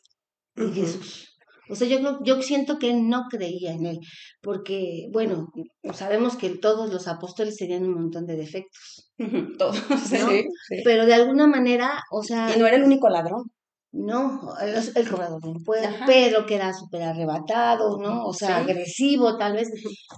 en 0.55 0.74
Jesús. 0.74 1.29
O 1.69 1.75
sea, 1.75 1.88
yo, 1.88 2.19
yo 2.24 2.41
siento 2.41 2.79
que 2.79 2.89
él 2.89 3.08
no 3.10 3.25
creía 3.29 3.74
en 3.74 3.86
él, 3.86 4.00
porque, 4.41 5.08
bueno, 5.12 5.50
sabemos 5.93 6.36
que 6.36 6.50
todos 6.50 6.91
los 6.91 7.08
apóstoles 7.08 7.58
tenían 7.58 7.84
un 7.84 7.93
montón 7.93 8.25
de 8.25 8.36
defectos. 8.36 9.09
todos, 9.58 9.84
Pero 10.84 11.06
de 11.06 11.14
alguna 11.14 11.48
manera, 11.48 12.02
o 12.12 12.24
sea... 12.24 12.56
Y 12.56 12.60
no 12.60 12.66
era 12.66 12.78
el 12.78 12.84
único 12.84 13.10
ladrón. 13.10 13.44
No, 13.92 14.56
el, 14.62 14.76
el 14.96 15.10
cobrador 15.10 15.42
de 15.42 16.06
Pedro 16.06 16.46
que 16.46 16.56
era 16.56 16.72
súper 16.74 17.02
arrebatado, 17.02 17.98
¿no? 17.98 18.24
O 18.24 18.34
sea, 18.34 18.58
agresivo 18.58 19.36
tal 19.36 19.54
vez, 19.54 19.68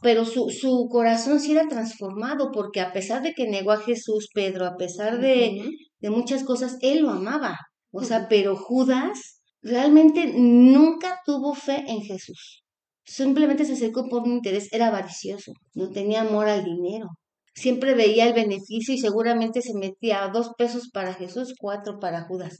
pero 0.01 0.25
su, 0.25 0.49
su 0.49 0.89
corazón 0.91 1.39
sí 1.39 1.53
era 1.53 1.69
transformado 1.69 2.51
porque 2.51 2.81
a 2.81 2.91
pesar 2.91 3.21
de 3.21 3.31
que 3.31 3.47
negó 3.47 3.71
a 3.71 3.79
Jesús, 3.79 4.27
Pedro, 4.33 4.65
a 4.65 4.75
pesar 4.75 5.21
de, 5.21 5.63
de 5.99 6.09
muchas 6.09 6.43
cosas, 6.43 6.77
él 6.81 7.03
lo 7.03 7.11
amaba. 7.11 7.57
O 7.91 8.03
sea, 8.03 8.27
pero 8.27 8.57
Judas 8.57 9.41
realmente 9.61 10.33
nunca 10.35 11.21
tuvo 11.25 11.53
fe 11.53 11.85
en 11.87 12.01
Jesús. 12.01 12.63
Simplemente 13.05 13.63
se 13.63 13.73
acercó 13.73 14.07
por 14.09 14.23
un 14.23 14.33
interés, 14.33 14.67
era 14.73 14.87
avaricioso, 14.87 15.53
no 15.75 15.89
tenía 15.91 16.21
amor 16.21 16.49
al 16.49 16.65
dinero. 16.65 17.07
Siempre 17.53 17.95
veía 17.95 18.27
el 18.27 18.33
beneficio 18.33 18.93
y 18.93 18.97
seguramente 18.97 19.61
se 19.61 19.73
metía 19.73 20.29
dos 20.33 20.51
pesos 20.57 20.89
para 20.91 21.13
Jesús, 21.13 21.53
cuatro 21.59 21.99
para 21.99 22.23
Judas. 22.23 22.57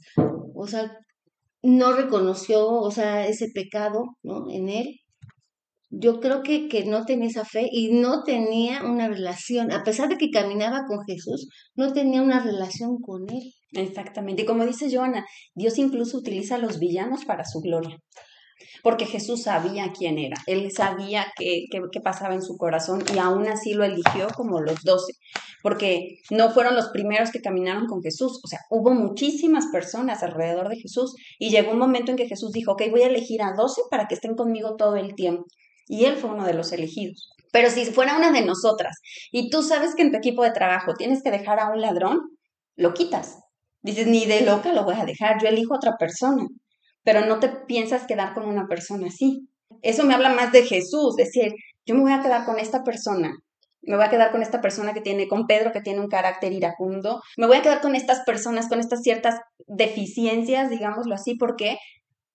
O 0.54 0.66
sea, 0.66 0.92
no 1.62 1.92
reconoció, 1.92 2.68
o 2.68 2.90
sea, 2.90 3.26
ese 3.26 3.48
pecado, 3.54 4.16
¿no? 4.22 4.50
En 4.50 4.68
él. 4.68 4.96
Yo 5.94 6.20
creo 6.20 6.42
que, 6.42 6.68
que 6.68 6.84
no 6.86 7.04
tenía 7.04 7.28
esa 7.28 7.44
fe 7.44 7.68
y 7.70 7.92
no 7.92 8.22
tenía 8.22 8.82
una 8.82 9.08
relación, 9.08 9.70
a 9.72 9.84
pesar 9.84 10.08
de 10.08 10.16
que 10.16 10.30
caminaba 10.30 10.86
con 10.88 11.04
Jesús, 11.06 11.48
no 11.74 11.92
tenía 11.92 12.22
una 12.22 12.42
relación 12.42 12.98
con 13.00 13.28
él. 13.30 13.52
Exactamente. 13.72 14.42
Y 14.42 14.46
como 14.46 14.64
dice 14.64 14.94
Joana, 14.94 15.24
Dios 15.54 15.78
incluso 15.78 16.16
utiliza 16.16 16.54
a 16.54 16.58
los 16.58 16.78
villanos 16.78 17.26
para 17.26 17.44
su 17.44 17.60
gloria. 17.60 17.98
Porque 18.82 19.06
Jesús 19.06 19.42
sabía 19.42 19.92
quién 19.96 20.18
era, 20.18 20.36
él 20.46 20.70
sabía 20.72 21.26
qué, 21.36 21.64
qué, 21.70 22.00
pasaba 22.00 22.34
en 22.34 22.42
su 22.42 22.56
corazón 22.56 23.02
y 23.14 23.18
aún 23.18 23.46
así 23.48 23.74
lo 23.74 23.84
eligió 23.84 24.28
como 24.34 24.60
los 24.60 24.82
doce, 24.82 25.12
porque 25.62 26.18
no 26.30 26.50
fueron 26.50 26.74
los 26.74 26.88
primeros 26.88 27.30
que 27.30 27.40
caminaron 27.40 27.86
con 27.86 28.02
Jesús, 28.02 28.40
o 28.42 28.48
sea, 28.48 28.60
hubo 28.70 28.92
muchísimas 28.92 29.66
personas 29.72 30.22
alrededor 30.22 30.68
de 30.68 30.76
Jesús 30.76 31.14
y 31.38 31.50
llegó 31.50 31.72
un 31.72 31.78
momento 31.78 32.10
en 32.10 32.16
que 32.16 32.28
Jesús 32.28 32.52
dijo, 32.52 32.72
ok, 32.72 32.82
voy 32.90 33.02
a 33.02 33.08
elegir 33.08 33.42
a 33.42 33.54
doce 33.56 33.82
para 33.90 34.08
que 34.08 34.14
estén 34.14 34.34
conmigo 34.34 34.76
todo 34.76 34.96
el 34.96 35.14
tiempo. 35.14 35.44
Y 35.86 36.04
él 36.04 36.16
fue 36.16 36.30
uno 36.30 36.46
de 36.46 36.54
los 36.54 36.72
elegidos. 36.72 37.30
Pero 37.52 37.70
si 37.70 37.84
fuera 37.84 38.16
una 38.16 38.32
de 38.32 38.44
nosotras 38.44 38.96
y 39.30 39.50
tú 39.50 39.62
sabes 39.62 39.94
que 39.94 40.02
en 40.02 40.10
tu 40.10 40.18
equipo 40.18 40.42
de 40.42 40.52
trabajo 40.52 40.94
tienes 40.94 41.22
que 41.22 41.30
dejar 41.30 41.60
a 41.60 41.70
un 41.70 41.80
ladrón, 41.80 42.20
lo 42.76 42.94
quitas. 42.94 43.38
Dices, 43.82 44.06
ni 44.06 44.24
de 44.24 44.42
loca 44.42 44.72
lo 44.72 44.84
voy 44.84 44.94
a 44.94 45.04
dejar, 45.04 45.42
yo 45.42 45.48
elijo 45.48 45.74
a 45.74 45.76
otra 45.76 45.96
persona 45.98 46.46
pero 47.04 47.26
no 47.26 47.38
te 47.38 47.48
piensas 47.48 48.06
quedar 48.06 48.34
con 48.34 48.46
una 48.46 48.66
persona 48.66 49.08
así. 49.08 49.48
Eso 49.82 50.04
me 50.04 50.14
habla 50.14 50.30
más 50.30 50.52
de 50.52 50.64
Jesús, 50.64 51.16
decir, 51.16 51.52
yo 51.86 51.94
me 51.94 52.02
voy 52.02 52.12
a 52.12 52.22
quedar 52.22 52.44
con 52.44 52.58
esta 52.58 52.84
persona, 52.84 53.32
me 53.82 53.96
voy 53.96 54.04
a 54.04 54.10
quedar 54.10 54.30
con 54.30 54.42
esta 54.42 54.60
persona 54.60 54.94
que 54.94 55.00
tiene, 55.00 55.28
con 55.28 55.46
Pedro 55.46 55.72
que 55.72 55.80
tiene 55.80 56.00
un 56.00 56.08
carácter 56.08 56.52
iracundo, 56.52 57.20
me 57.36 57.46
voy 57.46 57.56
a 57.56 57.62
quedar 57.62 57.80
con 57.80 57.96
estas 57.96 58.20
personas, 58.24 58.68
con 58.68 58.78
estas 58.78 59.02
ciertas 59.02 59.40
deficiencias, 59.66 60.70
digámoslo 60.70 61.14
así, 61.14 61.34
¿por 61.34 61.56
qué? 61.56 61.78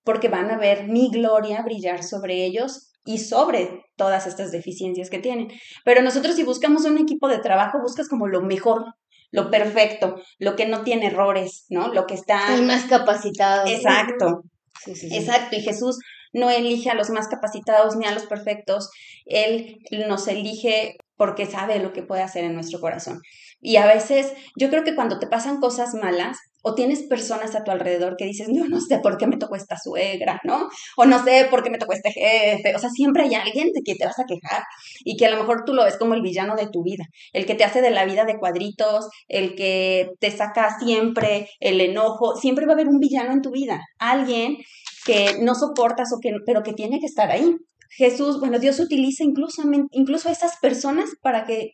Porque 0.04 0.28
van 0.28 0.52
a 0.52 0.58
ver 0.58 0.88
mi 0.88 1.10
gloria 1.10 1.62
brillar 1.62 2.04
sobre 2.04 2.46
ellos 2.46 2.92
y 3.06 3.20
sobre 3.20 3.86
todas 3.96 4.28
estas 4.28 4.52
deficiencias 4.52 5.10
que 5.10 5.20
tienen. 5.20 5.48
Pero 5.86 6.02
nosotros 6.02 6.36
si 6.36 6.44
buscamos 6.44 6.86
un 6.86 6.98
equipo 6.98 7.30
de 7.30 7.40
trabajo, 7.40 7.80
buscas 7.82 8.10
como 8.10 8.28
lo 8.28 8.42
mejor, 8.42 8.84
lo 9.32 9.50
perfecto, 9.50 10.16
lo 10.40 10.56
que 10.56 10.68
no 10.68 10.84
tiene 10.84 11.08
errores, 11.08 11.66
¿no? 11.70 11.94
Lo 11.94 12.06
que 12.06 12.16
está... 12.16 12.54
El 12.54 12.64
más 12.64 12.86
capacitado. 12.86 13.68
Exacto. 13.68 14.44
Exacto, 14.86 15.56
y 15.56 15.62
Jesús 15.62 15.98
no 16.34 16.50
elige 16.50 16.90
a 16.90 16.96
los 16.96 17.10
más 17.10 17.28
capacitados 17.28 17.96
ni 17.96 18.06
a 18.06 18.12
los 18.12 18.26
perfectos, 18.26 18.90
Él 19.26 19.80
nos 20.08 20.28
elige 20.28 20.98
porque 21.16 21.46
sabe 21.46 21.80
lo 21.80 21.94
que 21.94 22.04
puede 22.04 22.22
hacer 22.22 22.44
en 22.44 22.54
nuestro 22.54 22.80
corazón. 22.80 23.22
Y 23.60 23.78
a 23.78 23.88
veces 23.88 24.34
yo 24.56 24.70
creo 24.70 24.84
que 24.84 24.96
cuando 24.96 25.20
te 25.20 25.28
pasan 25.28 25.60
cosas 25.60 25.94
malas 25.96 26.38
o 26.64 26.76
tienes 26.76 27.04
personas 27.04 27.56
a 27.56 27.64
tu 27.64 27.72
alrededor 27.72 28.16
que 28.18 28.26
dices, 28.26 28.50
no, 28.50 28.68
no 28.68 28.82
sé 28.82 29.00
por 29.00 29.18
qué 29.18 29.28
me 29.28 29.38
tocó 29.38 29.56
esta 29.56 29.78
suegra, 29.78 30.42
¿no? 30.44 30.68
O 30.98 31.06
no 31.06 31.24
sé 31.24 31.48
por 31.50 31.64
qué 31.64 31.70
me 31.70 31.78
tocó 31.78 31.94
este 31.94 32.12
jefe. 32.12 32.76
O 32.76 32.80
sea, 32.80 32.90
siempre 32.90 33.24
hay 33.24 33.36
alguien 33.36 33.72
de 33.74 33.82
quien 33.82 33.98
te 33.98 34.06
vas 34.06 34.20
a 34.20 34.26
quejar 34.26 34.64
y 35.04 35.18
que 35.18 35.26
a 35.26 35.32
lo 35.32 35.38
mejor 35.38 35.64
tú 35.66 35.74
lo 35.74 35.84
ves 35.84 35.98
como 35.98 36.14
el 36.14 36.22
villano 36.22 36.56
de 36.56 36.68
tu 36.68 36.84
vida, 36.84 37.06
el 37.34 37.46
que 37.46 37.56
te 37.56 37.64
hace 37.64 37.82
de 37.82 37.92
la 37.92 38.06
vida 38.06 38.26
de 38.26 38.38
cuadritos, 38.38 39.08
el 39.28 39.56
que 39.56 40.12
te 40.20 40.32
saca 40.32 40.78
siempre 40.80 41.50
el 41.60 41.80
enojo. 41.80 42.36
Siempre 42.36 42.66
va 42.66 42.74
a 42.74 42.76
haber 42.76 42.88
un 42.88 43.00
villano 43.00 43.32
en 43.32 43.42
tu 43.42 43.52
vida, 43.52 43.82
alguien 44.00 44.58
que 45.06 45.38
no 45.42 45.56
soportas 45.56 46.12
o 46.14 46.20
que, 46.22 46.32
pero 46.46 46.64
que 46.64 46.74
tiene 46.74 47.00
que 47.00 47.06
estar 47.06 47.32
ahí. 47.32 47.56
Jesús, 47.90 48.40
bueno, 48.40 48.60
Dios 48.60 48.80
utiliza 48.80 49.24
incluso, 49.24 49.64
incluso 49.92 50.28
a 50.28 50.34
esas 50.34 50.58
personas 50.58 51.10
para 51.22 51.46
que 51.46 51.72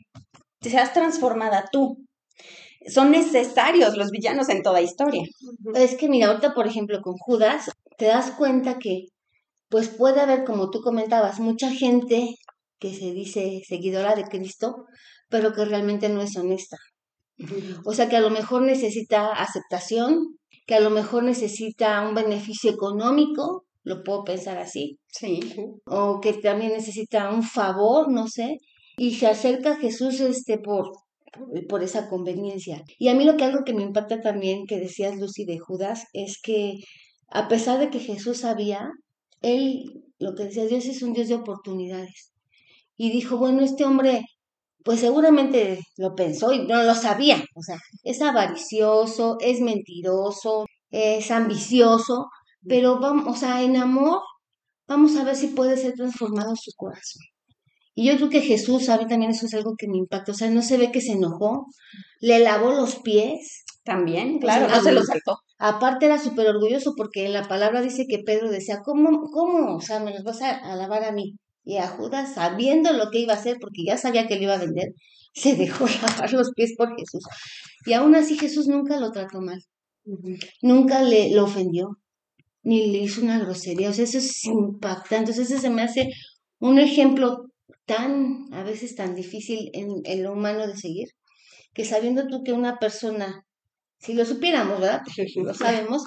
seas 0.62 0.94
transformada 0.94 1.66
tú. 1.72 1.98
Son 2.88 3.12
necesarios 3.12 3.96
los 3.98 4.10
villanos 4.10 4.50
en 4.50 4.62
toda 4.62 4.82
historia. 4.82 5.24
Es 5.76 5.96
que 5.96 6.10
mira, 6.10 6.28
ahorita 6.28 6.54
por 6.54 6.68
ejemplo 6.68 7.02
con 7.02 7.14
Judas, 7.18 7.70
te 7.98 8.06
das 8.06 8.32
cuenta 8.32 8.78
que 8.80 9.06
pues 9.70 9.90
puede 9.90 10.22
haber, 10.22 10.44
como 10.44 10.70
tú 10.70 10.82
comentabas, 10.82 11.40
mucha 11.40 11.72
gente 11.72 12.36
que 12.80 12.94
se 12.94 13.12
dice 13.12 13.62
seguidora 13.68 14.16
de 14.16 14.26
Cristo, 14.26 14.86
pero 15.30 15.54
que 15.54 15.66
realmente 15.66 16.10
no 16.10 16.22
es 16.22 16.38
honesta. 16.38 16.78
O 17.84 17.94
sea 17.94 18.08
que 18.08 18.18
a 18.18 18.22
lo 18.22 18.30
mejor 18.30 18.62
necesita 18.62 19.32
aceptación, 19.32 20.38
que 20.68 20.76
a 20.76 20.80
lo 20.80 20.90
mejor 20.90 21.24
necesita 21.24 22.08
un 22.08 22.14
beneficio 22.14 22.72
económico, 22.72 23.66
lo 23.84 24.04
puedo 24.04 24.24
pensar 24.24 24.58
así. 24.58 25.00
Sí. 25.08 25.40
O 25.86 26.20
que 26.22 26.34
también 26.34 26.74
necesita 26.74 27.32
un 27.32 27.44
favor, 27.44 28.12
no 28.12 28.28
sé, 28.28 28.58
y 28.98 29.16
se 29.16 29.28
acerca 29.28 29.72
a 29.72 29.78
Jesús 29.78 30.20
este 30.20 30.58
por 30.60 30.92
por 31.70 31.84
esa 31.84 32.10
conveniencia. 32.10 32.84
Y 33.00 33.10
a 33.10 33.16
mí 33.16 33.26
lo 33.26 33.38
que 33.38 33.44
algo 33.44 33.64
que 33.66 33.74
me 33.74 33.84
impacta 33.84 34.22
también 34.22 34.66
que 34.68 34.80
decías 34.80 35.18
Lucy 35.18 35.46
de 35.46 35.60
Judas 35.60 36.06
es 36.14 36.40
que 36.42 36.80
a 37.30 37.48
pesar 37.48 37.80
de 37.80 37.90
que 37.90 38.00
Jesús 38.00 38.40
sabía, 38.40 38.90
él 39.42 40.04
lo 40.20 40.36
que 40.36 40.46
decía 40.46 40.66
Dios 40.66 40.86
es 40.86 41.02
un 41.02 41.14
Dios 41.14 41.28
de 41.28 41.36
oportunidades. 41.36 42.34
Y 42.96 43.12
dijo, 43.12 43.38
bueno, 43.38 43.62
este 43.64 43.86
hombre 43.86 44.24
pues 44.84 45.00
seguramente 45.00 45.80
lo 45.98 46.14
pensó 46.14 46.52
y 46.54 46.68
no 46.68 46.84
lo 46.84 46.94
sabía, 46.94 47.44
o 47.56 47.62
sea, 47.62 47.78
es 48.04 48.22
avaricioso, 48.22 49.38
es 49.40 49.62
mentiroso, 49.62 50.66
es 50.92 51.32
ambicioso, 51.32 52.28
pero 52.68 53.00
vamos, 53.00 53.26
o 53.28 53.40
sea, 53.40 53.64
en 53.64 53.78
amor, 53.78 54.20
vamos 54.88 55.16
a 55.16 55.24
ver 55.24 55.36
si 55.36 55.48
puede 55.48 55.78
ser 55.78 55.94
transformado 55.94 56.54
su 56.56 56.72
corazón. 56.76 57.22
Y 57.96 58.08
yo 58.08 58.16
creo 58.16 58.30
que 58.30 58.42
Jesús, 58.42 58.86
sabe 58.86 59.06
también 59.06 59.32
eso 59.32 59.46
es 59.46 59.54
algo 59.54 59.76
que 59.78 59.88
me 59.88 59.98
impacta, 59.98 60.32
o 60.32 60.36
sea, 60.36 60.50
no 60.50 60.62
se 60.62 60.78
ve 60.78 60.92
que 60.92 61.02
se 61.02 61.12
enojó, 61.12 61.68
le 62.20 62.40
lavó 62.40 62.72
los 62.72 62.96
pies. 62.98 63.64
También, 63.84 64.40
claro, 64.40 64.70
no 64.70 64.82
se 64.82 64.94
los 64.94 65.06
saltó. 65.06 65.38
Aparte 65.58 66.06
era 66.06 66.18
súper 66.18 66.48
orgulloso 66.48 66.94
porque 66.96 67.28
la 67.28 67.48
palabra 67.48 67.82
dice 67.82 68.06
que 68.08 68.20
Pedro 68.20 68.50
decía, 68.50 68.80
¿cómo, 68.84 69.30
cómo? 69.32 69.76
O 69.76 69.82
sea, 69.82 70.00
me 70.00 70.14
los 70.14 70.24
vas 70.24 70.42
a, 70.42 70.76
lavar 70.76 71.04
a 71.04 71.12
mí. 71.12 71.36
Y 71.66 71.78
a 71.78 71.88
Judas, 71.88 72.34
sabiendo 72.34 72.94
lo 72.94 73.10
que 73.12 73.20
iba 73.20 73.34
a 73.34 73.38
hacer, 73.38 73.58
porque 73.60 73.84
ya 73.86 73.98
sabía 73.98 74.28
que 74.28 74.38
lo 74.38 74.44
iba 74.44 74.54
a 74.56 74.60
vender, 74.60 74.94
se 75.34 75.56
dejó 75.56 75.86
lavar 75.86 76.32
los 76.34 76.52
pies 76.56 76.74
por 76.78 76.90
Jesús. 76.98 77.24
Y 77.86 77.94
aún 77.94 78.16
así 78.16 78.38
Jesús 78.38 78.68
nunca 78.68 79.00
lo 79.00 79.12
trató 79.12 79.42
mal. 79.42 79.62
Nunca 80.62 81.04
le 81.04 81.32
lo 81.32 81.44
ofendió, 81.46 81.98
ni 82.62 82.92
le 82.92 83.00
hizo 83.00 83.22
una 83.22 83.40
grosería. 83.40 83.90
O 83.90 83.94
sea, 83.94 84.06
eso 84.06 84.18
es 84.18 84.46
impactante. 84.46 85.32
Entonces, 85.32 85.52
ese 85.52 85.62
se 85.62 85.70
me 85.70 85.82
hace 85.82 86.10
un 86.60 86.80
ejemplo 86.80 87.53
tan, 87.86 88.46
a 88.54 88.64
veces 88.64 88.96
tan 88.96 89.16
difícil 89.16 89.70
en, 89.74 90.02
en, 90.06 90.24
lo 90.24 90.34
humano 90.34 90.68
de 90.68 90.78
seguir, 90.78 91.10
que 91.74 91.86
sabiendo 91.86 92.28
tú 92.28 92.44
que 92.44 92.54
una 92.54 92.78
persona, 92.78 93.46
si 94.00 94.14
lo 94.14 94.26
supiéramos, 94.26 94.80
¿verdad? 94.80 95.02
Lo 95.36 95.54
sabemos, 95.54 96.04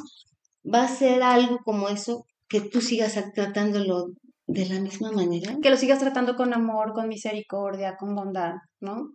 va 0.64 0.84
a 0.84 0.88
ser 0.88 1.22
algo 1.22 1.58
como 1.64 1.88
eso, 1.88 2.26
que 2.48 2.60
tú 2.60 2.80
sigas 2.80 3.18
tratándolo 3.34 4.06
de 4.46 4.66
la 4.66 4.80
misma 4.80 5.10
manera. 5.12 5.56
Que 5.62 5.70
lo 5.70 5.76
sigas 5.76 5.98
tratando 5.98 6.36
con 6.36 6.54
amor, 6.54 6.92
con 6.92 7.08
misericordia, 7.08 7.96
con 7.98 8.14
bondad, 8.14 8.54
¿no? 8.80 9.12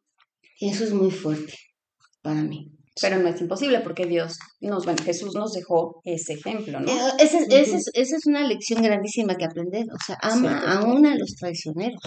Y 0.59 0.69
eso 0.69 0.83
es 0.83 0.93
muy 0.93 1.11
fuerte 1.11 1.53
para 2.21 2.41
mí. 2.41 2.71
Pero 2.99 3.19
no 3.19 3.29
es 3.29 3.39
imposible 3.39 3.79
porque 3.79 4.05
Dios 4.05 4.37
nos, 4.59 4.85
bueno, 4.85 5.01
Jesús 5.03 5.33
nos 5.33 5.53
dejó 5.53 6.01
ese 6.03 6.33
ejemplo, 6.33 6.79
¿no? 6.79 6.91
Eh, 6.91 7.13
esa 7.19 7.39
es, 7.49 7.89
es, 7.93 8.25
una 8.25 8.45
lección 8.45 8.83
grandísima 8.83 9.35
que 9.35 9.45
aprender, 9.45 9.85
o 9.85 9.97
sea, 10.05 10.17
ama 10.21 10.61
aún 10.73 11.05
a 11.05 11.15
los 11.15 11.35
traicioneros. 11.39 12.01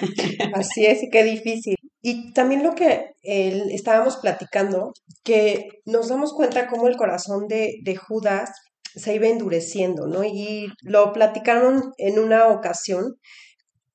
Así 0.54 0.86
es, 0.86 1.02
y 1.02 1.10
qué 1.10 1.22
difícil. 1.24 1.76
Y 2.00 2.32
también 2.32 2.62
lo 2.62 2.74
que 2.74 3.10
estábamos 3.22 4.16
platicando, 4.16 4.92
que 5.22 5.68
nos 5.84 6.08
damos 6.08 6.32
cuenta 6.32 6.66
cómo 6.66 6.88
el 6.88 6.96
corazón 6.96 7.46
de, 7.46 7.74
de 7.84 7.96
Judas 7.96 8.50
se 8.94 9.14
iba 9.14 9.28
endureciendo, 9.28 10.06
¿no? 10.06 10.24
Y 10.24 10.68
lo 10.82 11.12
platicaron 11.12 11.92
en 11.98 12.18
una 12.18 12.48
ocasión 12.48 13.16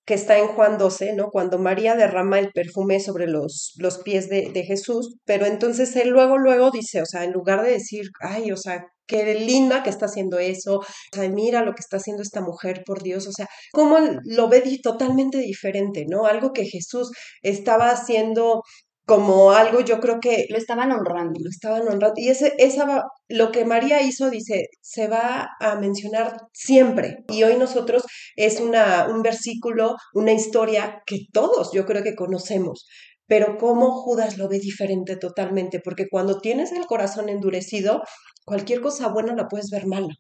que 0.08 0.14
está 0.14 0.40
en 0.40 0.48
Juan 0.48 0.78
12, 0.78 1.14
¿no? 1.16 1.30
Cuando 1.32 1.60
María 1.60 1.96
derrama 1.96 2.40
el 2.40 2.52
perfume 2.54 3.02
sobre 3.02 3.28
los, 3.28 3.74
los 3.78 3.98
pies 4.00 4.30
de, 4.30 4.52
de, 4.54 4.64
Jesús, 4.64 5.18
pero 5.26 5.46
entonces 5.46 5.94
él 5.98 6.10
luego, 6.10 6.38
luego 6.38 6.72
dice, 6.72 7.02
o 7.02 7.06
sea, 7.06 7.26
en 7.26 7.34
lugar 7.34 7.62
de 7.62 7.72
decir, 7.72 8.06
ay, 8.22 8.54
o 8.54 8.56
sea, 8.58 8.86
qué 9.06 9.36
linda 9.36 9.84
que 9.84 9.90
está 9.90 10.06
haciendo 10.06 10.40
eso, 10.40 10.78
o 10.78 10.86
sea, 11.12 11.28
mira 11.30 11.62
lo 11.62 11.74
que 11.74 11.82
está 11.82 11.98
haciendo 11.98 12.24
esta 12.24 12.40
mujer, 12.40 12.84
por 12.86 13.04
Dios, 13.04 13.28
o 13.28 13.34
sea, 13.34 13.48
cómo 13.74 13.98
lo 14.24 14.48
ve 14.48 14.64
totalmente 14.82 15.40
diferente, 15.40 16.06
¿no? 16.08 16.26
Algo 16.26 16.54
que 16.54 16.66
Jesús 16.66 17.12
estaba 17.42 17.90
haciendo 17.90 18.62
como 19.08 19.52
algo, 19.52 19.80
yo 19.80 20.00
creo 20.02 20.20
que... 20.20 20.46
Lo 20.50 20.58
estaban 20.58 20.92
honrando. 20.92 21.40
Lo 21.42 21.50
estaban 21.50 21.84
honrando. 21.84 22.14
Y 22.18 22.28
ese, 22.28 22.54
esa, 22.58 23.04
lo 23.30 23.52
que 23.54 23.64
María 23.64 24.02
hizo, 24.02 24.30
dice, 24.30 24.68
se 24.82 25.08
va 25.08 25.48
a 25.62 25.76
mencionar 25.80 26.38
siempre. 26.54 27.24
Y 27.30 27.44
hoy 27.44 27.56
nosotros 27.58 28.04
es 28.36 28.60
una, 28.60 29.08
un 29.10 29.22
versículo, 29.22 29.96
una 30.14 30.34
historia 30.34 31.04
que 31.06 31.20
todos 31.32 31.72
yo 31.74 31.86
creo 31.86 32.04
que 32.04 32.16
conocemos. 32.16 32.86
Pero 33.28 33.58
cómo 33.58 33.92
Judas 33.92 34.38
lo 34.38 34.48
ve 34.48 34.60
diferente 34.60 35.18
totalmente, 35.18 35.80
porque 35.84 36.08
cuando 36.10 36.40
tienes 36.40 36.72
el 36.72 36.86
corazón 36.86 37.30
endurecido, 37.30 38.02
cualquier 38.46 38.80
cosa 38.80 39.10
buena 39.10 39.36
la 39.36 39.50
puedes 39.50 39.70
ver 39.70 39.86
mala, 39.86 40.14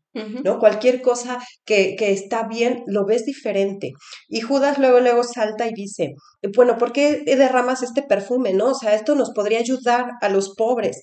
¿no? 0.44 0.60
Cualquier 0.60 1.02
cosa 1.02 1.40
que, 1.66 1.96
que, 1.98 2.12
está 2.12 2.46
bien 2.48 2.84
lo 2.86 3.06
ves 3.06 3.24
diferente. 3.24 3.92
Y 4.28 4.42
Judas 4.42 4.78
luego, 4.78 5.00
luego 5.00 5.24
salta 5.24 5.66
y 5.68 5.74
dice, 5.74 6.14
bueno, 6.54 6.78
¿por 6.78 6.92
qué 6.92 7.24
derramas 7.26 7.84
este 7.84 8.04
perfume, 8.04 8.54
no? 8.54 8.72
O 8.72 8.76
sea, 8.76 8.96
esto 8.96 9.16
nos 9.16 9.32
podría 9.32 9.60
ayudar 9.60 10.12
a 10.20 10.28
los 10.28 10.56
pobres, 10.56 11.02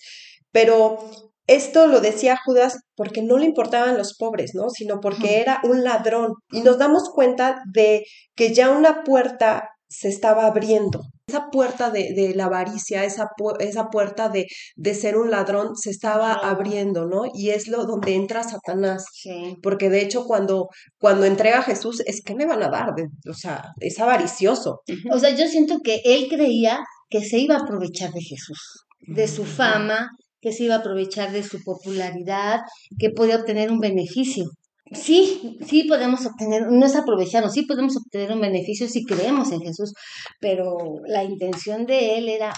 pero 0.53 0.99
esto 1.47 1.87
lo 1.87 2.01
decía 2.01 2.39
Judas 2.43 2.79
porque 2.95 3.23
no 3.23 3.39
le 3.39 3.47
importaban 3.47 3.99
los 3.99 4.17
pobres, 4.17 4.53
¿no? 4.55 4.71
Sino 4.71 5.01
porque 5.01 5.41
era 5.41 5.61
un 5.65 5.85
ladrón. 5.85 6.35
Y 6.51 6.61
nos 6.61 6.79
damos 6.79 7.11
cuenta 7.11 7.63
de 7.73 8.05
que 8.35 8.55
ya 8.55 8.71
una 8.71 9.03
puerta 9.03 9.69
se 9.89 10.09
estaba 10.09 10.47
abriendo. 10.47 11.01
Esa 11.35 11.51
puerta 11.51 11.91
de, 11.91 12.13
de 12.15 12.35
la 12.35 12.45
avaricia, 12.45 13.05
esa, 13.05 13.31
esa 13.59 13.89
puerta 13.91 14.29
de, 14.29 14.47
de, 14.77 14.95
ser 14.95 15.17
un 15.17 15.31
ladrón 15.31 15.77
se 15.77 15.91
estaba 15.91 16.33
abriendo, 16.33 17.07
¿no? 17.07 17.25
Y 17.35 17.51
es 17.51 17.67
lo 17.69 17.85
donde 17.85 18.15
entra 18.15 18.45
Satanás. 18.45 19.05
Sí. 19.13 19.57
Porque 19.63 19.91
de 19.91 20.03
hecho 20.03 20.25
cuando, 20.27 20.69
cuando 20.99 21.27
entrega 21.27 21.59
a 21.59 21.63
Jesús, 21.63 22.03
es 22.07 22.23
que 22.23 22.35
me 22.35 22.47
van 22.47 22.63
a 22.63 22.69
dar, 22.69 22.95
o 23.29 23.35
sea, 23.35 23.73
es 23.81 23.99
avaricioso. 23.99 24.81
O 25.13 25.19
sea, 25.19 25.31
yo 25.31 25.47
siento 25.49 25.79
que 25.83 26.01
él 26.05 26.29
creía 26.29 26.81
que 27.11 27.25
se 27.25 27.39
iba 27.39 27.57
a 27.57 27.61
aprovechar 27.61 28.13
de 28.13 28.23
Jesús, 28.23 28.85
de 29.01 29.27
su 29.27 29.45
fama, 29.45 30.11
que 30.41 30.53
se 30.53 30.65
iba 30.65 30.77
a 30.77 30.79
aprovechar 30.79 31.33
de 31.33 31.43
su 31.43 31.63
popularidad, 31.65 32.61
que 32.99 33.11
podía 33.11 33.37
obtener 33.37 33.73
un 33.73 33.81
beneficio. 33.81 34.45
Sí, 34.93 35.59
sí 35.67 35.85
podemos 35.85 36.27
obtener, 36.27 36.71
no 36.71 36.85
es 36.85 36.95
aprovecharnos, 36.95 37.53
sí 37.53 37.63
podemos 37.63 37.97
obtener 37.97 38.33
un 38.33 38.41
beneficio 38.41 38.87
si 38.87 39.05
creemos 39.05 39.51
en 39.51 39.61
Jesús, 39.61 39.95
pero 40.41 40.77
la 41.07 41.25
intención 41.25 41.87
de 41.87 42.19
él 42.19 42.29
era 42.29 42.53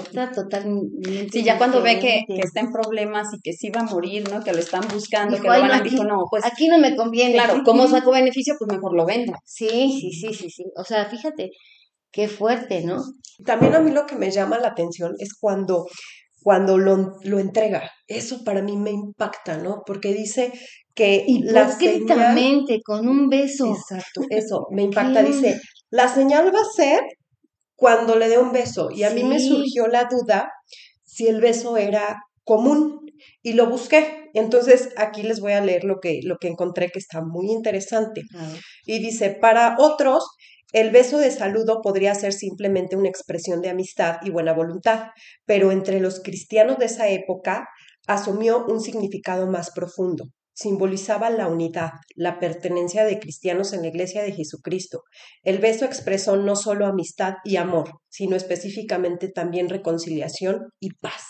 otra 0.00 0.30
totalmente. 0.32 1.28
Sí, 1.30 1.42
ya 1.42 1.58
cuando 1.58 1.82
ve 1.82 1.98
que, 1.98 2.24
está 2.38 2.60
en 2.60 2.72
problemas 2.72 3.28
y 3.34 3.40
que 3.40 3.52
sí 3.52 3.70
va 3.70 3.80
a 3.80 3.84
morir, 3.84 4.28
¿no? 4.30 4.42
Que 4.42 4.52
lo 4.52 4.58
están 4.58 4.82
buscando, 4.92 5.36
que 5.36 5.42
lo 5.42 5.48
van 5.48 5.70
a 5.70 5.76
aquí, 5.76 5.96
no, 5.96 6.24
pues. 6.30 6.44
Aquí 6.44 6.68
no 6.68 6.78
me 6.78 6.96
conviene. 6.96 7.34
Claro, 7.34 7.62
¿cómo 7.64 7.86
saco 7.86 8.12
beneficio? 8.12 8.54
Pues 8.58 8.70
mejor 8.72 8.94
lo 8.96 9.04
vendo. 9.04 9.32
Sí, 9.44 9.98
sí, 10.00 10.12
sí, 10.12 10.34
sí, 10.34 10.50
sí. 10.50 10.64
O 10.76 10.84
sea, 10.84 11.04
fíjate, 11.06 11.50
qué 12.10 12.28
fuerte, 12.28 12.82
¿no? 12.84 13.02
También 13.44 13.74
a 13.74 13.80
mí 13.80 13.90
lo 13.90 14.06
que 14.06 14.16
me 14.16 14.30
llama 14.30 14.58
la 14.58 14.68
atención 14.68 15.14
es 15.18 15.34
cuando 15.34 15.86
cuando 16.44 16.76
lo, 16.76 17.16
lo, 17.22 17.38
entrega. 17.38 17.90
Eso 18.06 18.44
para 18.44 18.60
mí 18.60 18.76
me 18.76 18.90
impacta, 18.90 19.56
¿no? 19.56 19.82
Porque 19.86 20.12
dice 20.12 20.52
que 20.94 21.24
la 21.42 21.70
señal... 21.70 22.36
con 22.84 23.08
un 23.08 23.30
beso. 23.30 23.74
Exacto, 23.74 24.20
eso 24.30 24.66
me 24.70 24.82
impacta. 24.82 25.22
Dice, 25.22 25.58
la 25.88 26.06
señal 26.06 26.54
va 26.54 26.60
a 26.60 26.76
ser 26.76 27.00
cuando 27.74 28.16
le 28.16 28.28
dé 28.28 28.36
un 28.38 28.52
beso. 28.52 28.90
Y 28.90 29.04
a 29.04 29.10
mí 29.10 29.24
me 29.24 29.40
surgió 29.40 29.86
la 29.86 30.04
duda 30.04 30.50
si 31.02 31.28
el 31.28 31.40
beso 31.40 31.78
era 31.78 32.20
común 32.44 33.00
y 33.42 33.54
lo 33.54 33.70
busqué. 33.70 34.28
Entonces, 34.34 34.90
aquí 34.98 35.22
les 35.22 35.40
voy 35.40 35.52
a 35.52 35.64
leer 35.64 35.84
lo 35.84 35.98
que, 35.98 36.20
lo 36.24 36.36
que 36.36 36.48
encontré 36.48 36.90
que 36.90 36.98
está 36.98 37.22
muy 37.22 37.50
interesante. 37.50 38.20
Y 38.84 38.98
dice, 38.98 39.30
para 39.30 39.76
otros, 39.78 40.28
el 40.74 40.90
beso 40.90 41.18
de 41.18 41.30
saludo 41.30 41.80
podría 41.82 42.16
ser 42.16 42.32
simplemente 42.32 42.96
una 42.96 43.08
expresión 43.08 43.62
de 43.62 43.70
amistad 43.70 44.16
y 44.22 44.30
buena 44.30 44.52
voluntad, 44.52 45.10
pero 45.46 45.70
entre 45.70 46.00
los 46.00 46.20
cristianos 46.20 46.78
de 46.78 46.86
esa 46.86 47.08
época 47.08 47.68
asumió 48.08 48.66
un 48.66 48.80
significado 48.80 49.46
más 49.46 49.70
profundo. 49.70 50.24
Simbolizaba 50.52 51.30
la 51.30 51.46
unidad, 51.46 51.90
la 52.16 52.40
pertenencia 52.40 53.04
de 53.04 53.20
cristianos 53.20 53.72
en 53.72 53.82
la 53.82 53.88
iglesia 53.88 54.24
de 54.24 54.32
Jesucristo. 54.32 55.02
El 55.44 55.58
beso 55.58 55.84
expresó 55.84 56.36
no 56.36 56.56
solo 56.56 56.86
amistad 56.86 57.34
y 57.44 57.54
amor, 57.54 57.90
sino 58.08 58.34
específicamente 58.34 59.28
también 59.28 59.68
reconciliación 59.68 60.70
y 60.80 60.88
paz. 61.00 61.22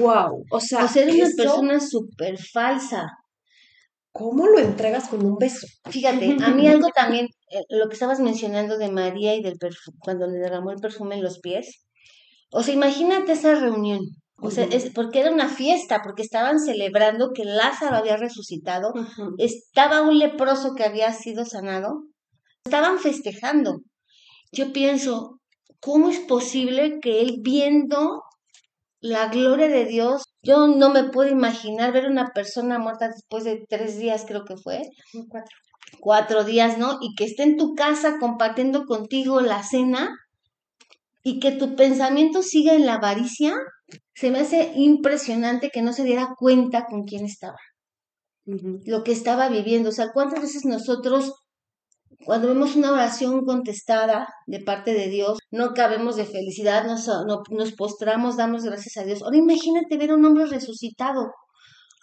wow. 0.00 0.44
O 0.50 0.58
sea, 0.58 0.88
ser 0.88 1.08
una 1.10 1.28
persona 1.36 1.78
súper 1.78 2.38
falsa. 2.52 3.06
¿Cómo 4.12 4.46
lo 4.46 4.58
entregas 4.58 5.08
con 5.08 5.24
un 5.24 5.36
beso? 5.38 5.66
Fíjate, 5.90 6.36
a 6.42 6.50
mí 6.50 6.68
algo 6.68 6.88
también, 6.94 7.28
eh, 7.50 7.62
lo 7.70 7.88
que 7.88 7.94
estabas 7.94 8.20
mencionando 8.20 8.76
de 8.76 8.90
María 8.90 9.34
y 9.34 9.42
del 9.42 9.56
perfume, 9.56 9.96
cuando 10.00 10.26
le 10.26 10.38
derramó 10.38 10.70
el 10.70 10.80
perfume 10.80 11.14
en 11.14 11.22
los 11.22 11.38
pies. 11.40 11.86
O 12.50 12.62
sea, 12.62 12.74
imagínate 12.74 13.32
esa 13.32 13.54
reunión. 13.54 14.00
O 14.44 14.50
sea, 14.50 14.64
es 14.64 14.90
porque 14.90 15.20
era 15.20 15.30
una 15.30 15.48
fiesta, 15.48 16.00
porque 16.02 16.22
estaban 16.22 16.58
celebrando 16.58 17.30
que 17.32 17.44
Lázaro 17.44 17.96
había 17.96 18.16
resucitado, 18.16 18.92
estaba 19.38 20.02
un 20.02 20.18
leproso 20.18 20.74
que 20.74 20.84
había 20.84 21.12
sido 21.12 21.44
sanado, 21.44 22.02
estaban 22.64 22.98
festejando. 22.98 23.78
Yo 24.50 24.72
pienso, 24.72 25.38
¿cómo 25.80 26.10
es 26.10 26.18
posible 26.18 26.98
que 27.00 27.22
él 27.22 27.36
viendo 27.40 28.20
la 29.02 29.28
gloria 29.28 29.68
de 29.68 29.84
Dios. 29.84 30.22
Yo 30.42 30.68
no 30.68 30.90
me 30.90 31.04
puedo 31.04 31.28
imaginar 31.28 31.92
ver 31.92 32.06
una 32.06 32.28
persona 32.28 32.78
muerta 32.78 33.08
después 33.08 33.44
de 33.44 33.64
tres 33.68 33.98
días, 33.98 34.24
creo 34.26 34.44
que 34.44 34.56
fue. 34.56 34.82
Cuatro. 35.28 35.56
Cuatro 36.00 36.44
días, 36.44 36.78
¿no? 36.78 36.98
Y 37.02 37.14
que 37.16 37.24
esté 37.24 37.42
en 37.42 37.58
tu 37.58 37.74
casa 37.74 38.16
compartiendo 38.18 38.86
contigo 38.86 39.40
la 39.40 39.62
cena 39.62 40.16
y 41.22 41.38
que 41.40 41.52
tu 41.52 41.76
pensamiento 41.76 42.42
siga 42.42 42.74
en 42.74 42.86
la 42.86 42.94
avaricia. 42.94 43.54
Se 44.14 44.30
me 44.30 44.40
hace 44.40 44.72
impresionante 44.76 45.70
que 45.70 45.82
no 45.82 45.92
se 45.92 46.04
diera 46.04 46.34
cuenta 46.38 46.86
con 46.86 47.04
quién 47.04 47.24
estaba, 47.24 47.58
lo 48.46 49.02
que 49.02 49.12
estaba 49.12 49.48
viviendo. 49.48 49.90
O 49.90 49.92
sea, 49.92 50.12
¿cuántas 50.12 50.40
veces 50.40 50.64
nosotros 50.64 51.32
cuando 52.24 52.48
vemos 52.48 52.76
una 52.76 52.92
oración 52.92 53.44
contestada 53.44 54.28
de 54.46 54.60
parte 54.60 54.94
de 54.94 55.08
Dios, 55.08 55.38
no 55.50 55.74
cabemos 55.74 56.16
de 56.16 56.24
felicidad, 56.24 56.84
nos, 56.86 57.08
nos 57.50 57.72
postramos, 57.72 58.36
damos 58.36 58.64
gracias 58.64 58.96
a 58.96 59.04
Dios. 59.04 59.22
Ahora 59.22 59.36
imagínate 59.36 59.96
ver 59.96 60.10
a 60.10 60.16
un 60.16 60.24
hombre 60.24 60.46
resucitado. 60.46 61.32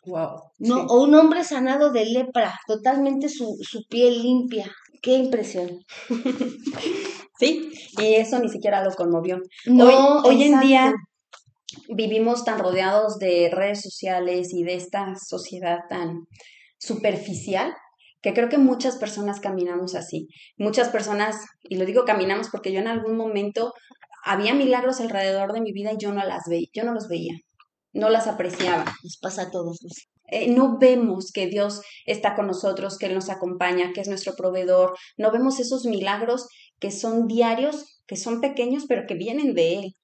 Wow. 0.05 0.41
No, 0.59 0.85
o 0.85 1.03
un 1.03 1.13
hombre 1.15 1.43
sanado 1.43 1.91
de 1.91 2.05
lepra, 2.05 2.57
totalmente 2.67 3.29
su, 3.29 3.57
su 3.61 3.83
piel 3.89 4.21
limpia. 4.21 4.71
Qué 5.01 5.13
impresión. 5.13 5.79
sí, 7.39 7.71
y 7.97 8.15
eso 8.15 8.39
ni 8.39 8.49
siquiera 8.49 8.83
lo 8.83 8.91
conmovió. 8.91 9.39
No, 9.65 10.21
hoy, 10.23 10.35
hoy 10.35 10.43
en 10.43 10.59
día 10.59 10.93
vivimos 11.89 12.43
tan 12.43 12.59
rodeados 12.59 13.19
de 13.19 13.49
redes 13.51 13.81
sociales 13.81 14.53
y 14.53 14.63
de 14.63 14.75
esta 14.75 15.15
sociedad 15.15 15.79
tan 15.89 16.25
superficial 16.77 17.73
que 18.21 18.33
creo 18.33 18.49
que 18.49 18.57
muchas 18.57 18.97
personas 18.97 19.39
caminamos 19.39 19.95
así. 19.95 20.27
Muchas 20.57 20.89
personas, 20.89 21.37
y 21.63 21.77
lo 21.77 21.85
digo 21.85 22.05
caminamos 22.05 22.49
porque 22.49 22.71
yo 22.71 22.79
en 22.79 22.87
algún 22.87 23.15
momento 23.15 23.73
había 24.23 24.53
milagros 24.53 24.99
alrededor 24.99 25.53
de 25.53 25.61
mi 25.61 25.71
vida 25.71 25.93
y 25.93 25.97
yo 25.97 26.11
no 26.11 26.23
las 26.25 26.43
veía, 26.49 26.67
yo 26.73 26.83
no 26.83 26.93
los 26.93 27.07
veía, 27.07 27.33
no 27.93 28.09
las 28.09 28.27
apreciaba. 28.27 28.85
Nos 29.03 29.17
pasa 29.21 29.43
a 29.43 29.51
todos. 29.51 29.79
Eh, 30.31 30.49
no 30.51 30.77
vemos 30.77 31.31
que 31.31 31.47
Dios 31.47 31.81
está 32.05 32.35
con 32.35 32.47
nosotros, 32.47 32.97
que 32.97 33.07
Él 33.07 33.15
nos 33.15 33.29
acompaña, 33.29 33.91
que 33.93 34.01
es 34.01 34.07
nuestro 34.07 34.33
proveedor. 34.35 34.95
No 35.17 35.31
vemos 35.31 35.59
esos 35.59 35.85
milagros 35.85 36.47
que 36.79 36.91
son 36.91 37.27
diarios, 37.27 38.01
que 38.05 38.15
son 38.15 38.41
pequeños, 38.41 38.85
pero 38.87 39.03
que 39.07 39.15
vienen 39.15 39.53
de 39.53 39.79
Él. 39.79 39.95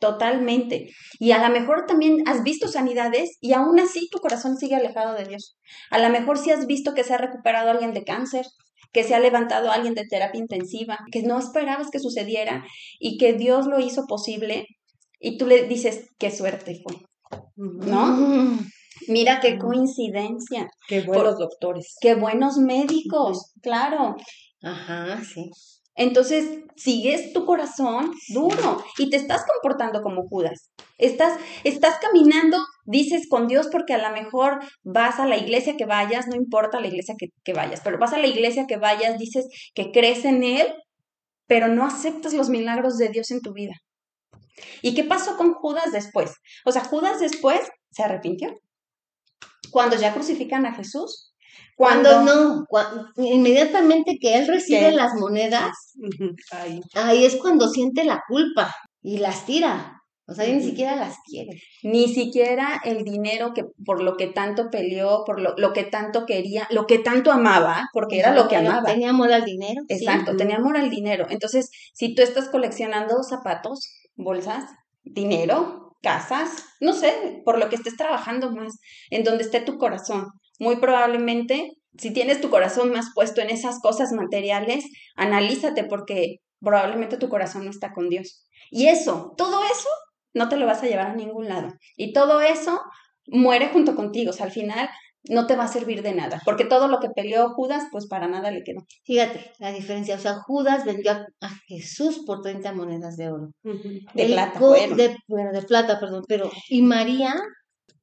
Totalmente. 0.00 0.88
Y 1.18 1.32
a 1.32 1.46
lo 1.46 1.52
mejor 1.52 1.84
también 1.86 2.26
has 2.26 2.42
visto 2.42 2.68
sanidades 2.68 3.36
y 3.40 3.52
aún 3.52 3.78
así 3.78 4.08
tu 4.10 4.18
corazón 4.18 4.56
sigue 4.56 4.74
alejado 4.74 5.14
de 5.14 5.26
Dios. 5.26 5.58
A 5.90 5.98
lo 5.98 6.08
mejor 6.08 6.38
sí 6.38 6.50
has 6.50 6.66
visto 6.66 6.94
que 6.94 7.04
se 7.04 7.12
ha 7.12 7.18
recuperado 7.18 7.70
alguien 7.70 7.92
de 7.92 8.02
cáncer, 8.02 8.46
que 8.92 9.04
se 9.04 9.14
ha 9.14 9.20
levantado 9.20 9.70
alguien 9.70 9.94
de 9.94 10.06
terapia 10.08 10.40
intensiva, 10.40 10.98
que 11.12 11.22
no 11.22 11.38
esperabas 11.38 11.90
que 11.90 11.98
sucediera 11.98 12.64
y 12.98 13.18
que 13.18 13.34
Dios 13.34 13.66
lo 13.66 13.78
hizo 13.78 14.06
posible 14.06 14.66
y 15.20 15.36
tú 15.36 15.46
le 15.46 15.64
dices, 15.64 16.08
qué 16.18 16.30
suerte 16.30 16.80
fue. 16.82 16.96
¿No? 17.56 18.58
Mira 19.06 19.40
qué 19.40 19.58
coincidencia. 19.58 20.66
Qué 20.88 21.02
buenos 21.02 21.38
doctores. 21.38 21.96
Qué 22.00 22.14
buenos 22.14 22.56
médicos, 22.56 23.52
claro. 23.60 24.16
Ajá, 24.62 25.22
sí. 25.22 25.50
Entonces, 26.00 26.60
sigues 26.76 27.34
tu 27.34 27.44
corazón 27.44 28.10
duro 28.28 28.82
y 28.96 29.10
te 29.10 29.16
estás 29.16 29.44
comportando 29.44 30.00
como 30.00 30.26
Judas. 30.26 30.70
Estás, 30.96 31.38
estás 31.62 31.98
caminando, 32.00 32.56
dices 32.86 33.28
con 33.28 33.48
Dios 33.48 33.68
porque 33.70 33.92
a 33.92 33.98
lo 33.98 34.10
mejor 34.14 34.60
vas 34.82 35.20
a 35.20 35.26
la 35.26 35.36
iglesia 35.36 35.76
que 35.76 35.84
vayas, 35.84 36.26
no 36.26 36.36
importa 36.36 36.80
la 36.80 36.86
iglesia 36.86 37.16
que, 37.18 37.26
que 37.44 37.52
vayas, 37.52 37.82
pero 37.84 37.98
vas 37.98 38.14
a 38.14 38.18
la 38.18 38.28
iglesia 38.28 38.64
que 38.66 38.78
vayas, 38.78 39.18
dices 39.18 39.46
que 39.74 39.92
crees 39.92 40.24
en 40.24 40.42
Él, 40.42 40.72
pero 41.46 41.68
no 41.68 41.84
aceptas 41.84 42.32
los 42.32 42.48
milagros 42.48 42.96
de 42.96 43.10
Dios 43.10 43.30
en 43.30 43.42
tu 43.42 43.52
vida. 43.52 43.74
¿Y 44.80 44.94
qué 44.94 45.04
pasó 45.04 45.36
con 45.36 45.52
Judas 45.52 45.92
después? 45.92 46.32
O 46.64 46.72
sea, 46.72 46.82
Judas 46.82 47.20
después 47.20 47.60
se 47.90 48.04
arrepintió. 48.04 48.58
Cuando 49.70 49.96
ya 49.96 50.14
crucifican 50.14 50.64
a 50.64 50.72
Jesús, 50.72 51.29
cuando 51.76 52.22
no, 52.22 52.66
inmediatamente 53.16 54.18
que 54.20 54.36
él 54.36 54.46
recibe 54.46 54.92
las 54.92 55.14
monedas, 55.14 55.70
ahí. 56.94 57.24
es 57.24 57.36
cuando 57.36 57.68
siente 57.68 58.04
la 58.04 58.22
culpa 58.28 58.74
y 59.02 59.18
las 59.18 59.46
tira. 59.46 59.96
O 60.26 60.32
sea, 60.34 60.46
ni 60.46 60.62
siquiera 60.62 60.94
las 60.94 61.16
quiere. 61.26 61.60
Ni 61.82 62.06
siquiera 62.06 62.80
el 62.84 63.02
dinero 63.02 63.52
que 63.52 63.64
por 63.84 64.00
lo 64.00 64.16
que 64.16 64.28
tanto 64.28 64.70
peleó, 64.70 65.24
por 65.26 65.40
lo, 65.40 65.54
lo 65.56 65.72
que 65.72 65.82
tanto 65.82 66.24
quería, 66.24 66.68
lo 66.70 66.86
que 66.86 66.98
tanto 67.00 67.32
amaba, 67.32 67.88
porque 67.92 68.20
era 68.20 68.32
lo 68.32 68.46
que 68.46 68.54
amaba. 68.54 68.84
Tenía 68.84 69.10
amor 69.10 69.32
al 69.32 69.44
dinero. 69.44 69.82
Exacto, 69.88 70.36
tenía 70.36 70.56
amor 70.56 70.76
al 70.76 70.88
dinero. 70.88 71.26
Entonces, 71.30 71.70
si 71.94 72.14
tú 72.14 72.22
estás 72.22 72.48
coleccionando 72.48 73.24
zapatos, 73.24 73.90
bolsas, 74.14 74.66
dinero, 75.02 75.96
casas, 76.02 76.64
no 76.80 76.92
sé, 76.92 77.42
por 77.44 77.58
lo 77.58 77.68
que 77.68 77.76
estés 77.76 77.96
trabajando 77.96 78.52
más, 78.52 78.78
en 79.10 79.24
donde 79.24 79.42
esté 79.42 79.60
tu 79.60 79.78
corazón, 79.78 80.28
muy 80.60 80.76
probablemente, 80.76 81.72
si 81.98 82.12
tienes 82.12 82.40
tu 82.40 82.50
corazón 82.50 82.92
más 82.92 83.06
puesto 83.14 83.40
en 83.40 83.50
esas 83.50 83.80
cosas 83.80 84.12
materiales, 84.12 84.84
analízate 85.16 85.84
porque 85.84 86.36
probablemente 86.60 87.16
tu 87.16 87.28
corazón 87.28 87.64
no 87.64 87.70
está 87.70 87.92
con 87.92 88.08
Dios. 88.08 88.46
Y 88.70 88.86
eso, 88.86 89.32
todo 89.36 89.64
eso, 89.64 89.88
no 90.34 90.48
te 90.48 90.56
lo 90.56 90.66
vas 90.66 90.82
a 90.82 90.86
llevar 90.86 91.08
a 91.08 91.16
ningún 91.16 91.48
lado. 91.48 91.72
Y 91.96 92.12
todo 92.12 92.40
eso 92.42 92.78
muere 93.26 93.70
junto 93.70 93.96
contigo. 93.96 94.30
O 94.30 94.32
sea, 94.34 94.46
al 94.46 94.52
final 94.52 94.88
no 95.28 95.46
te 95.46 95.56
va 95.56 95.64
a 95.64 95.68
servir 95.68 96.02
de 96.02 96.14
nada, 96.14 96.40
porque 96.44 96.64
todo 96.64 96.88
lo 96.88 96.98
que 97.00 97.10
peleó 97.10 97.50
Judas, 97.50 97.84
pues 97.90 98.06
para 98.06 98.28
nada 98.28 98.50
le 98.50 98.62
quedó. 98.62 98.80
Fíjate, 99.04 99.52
la 99.58 99.72
diferencia, 99.72 100.14
o 100.14 100.18
sea, 100.18 100.34
Judas 100.34 100.84
vendió 100.84 101.12
a, 101.12 101.26
a 101.40 101.50
Jesús 101.66 102.22
por 102.26 102.40
30 102.40 102.72
monedas 102.72 103.16
de 103.16 103.30
oro. 103.30 103.50
De 103.62 104.06
El 104.14 104.32
plata, 104.32 104.60
de, 104.60 105.16
bueno, 105.28 105.52
de 105.52 105.62
plata, 105.62 106.00
perdón, 106.00 106.24
pero 106.26 106.50
y 106.68 106.82
María, 106.82 107.34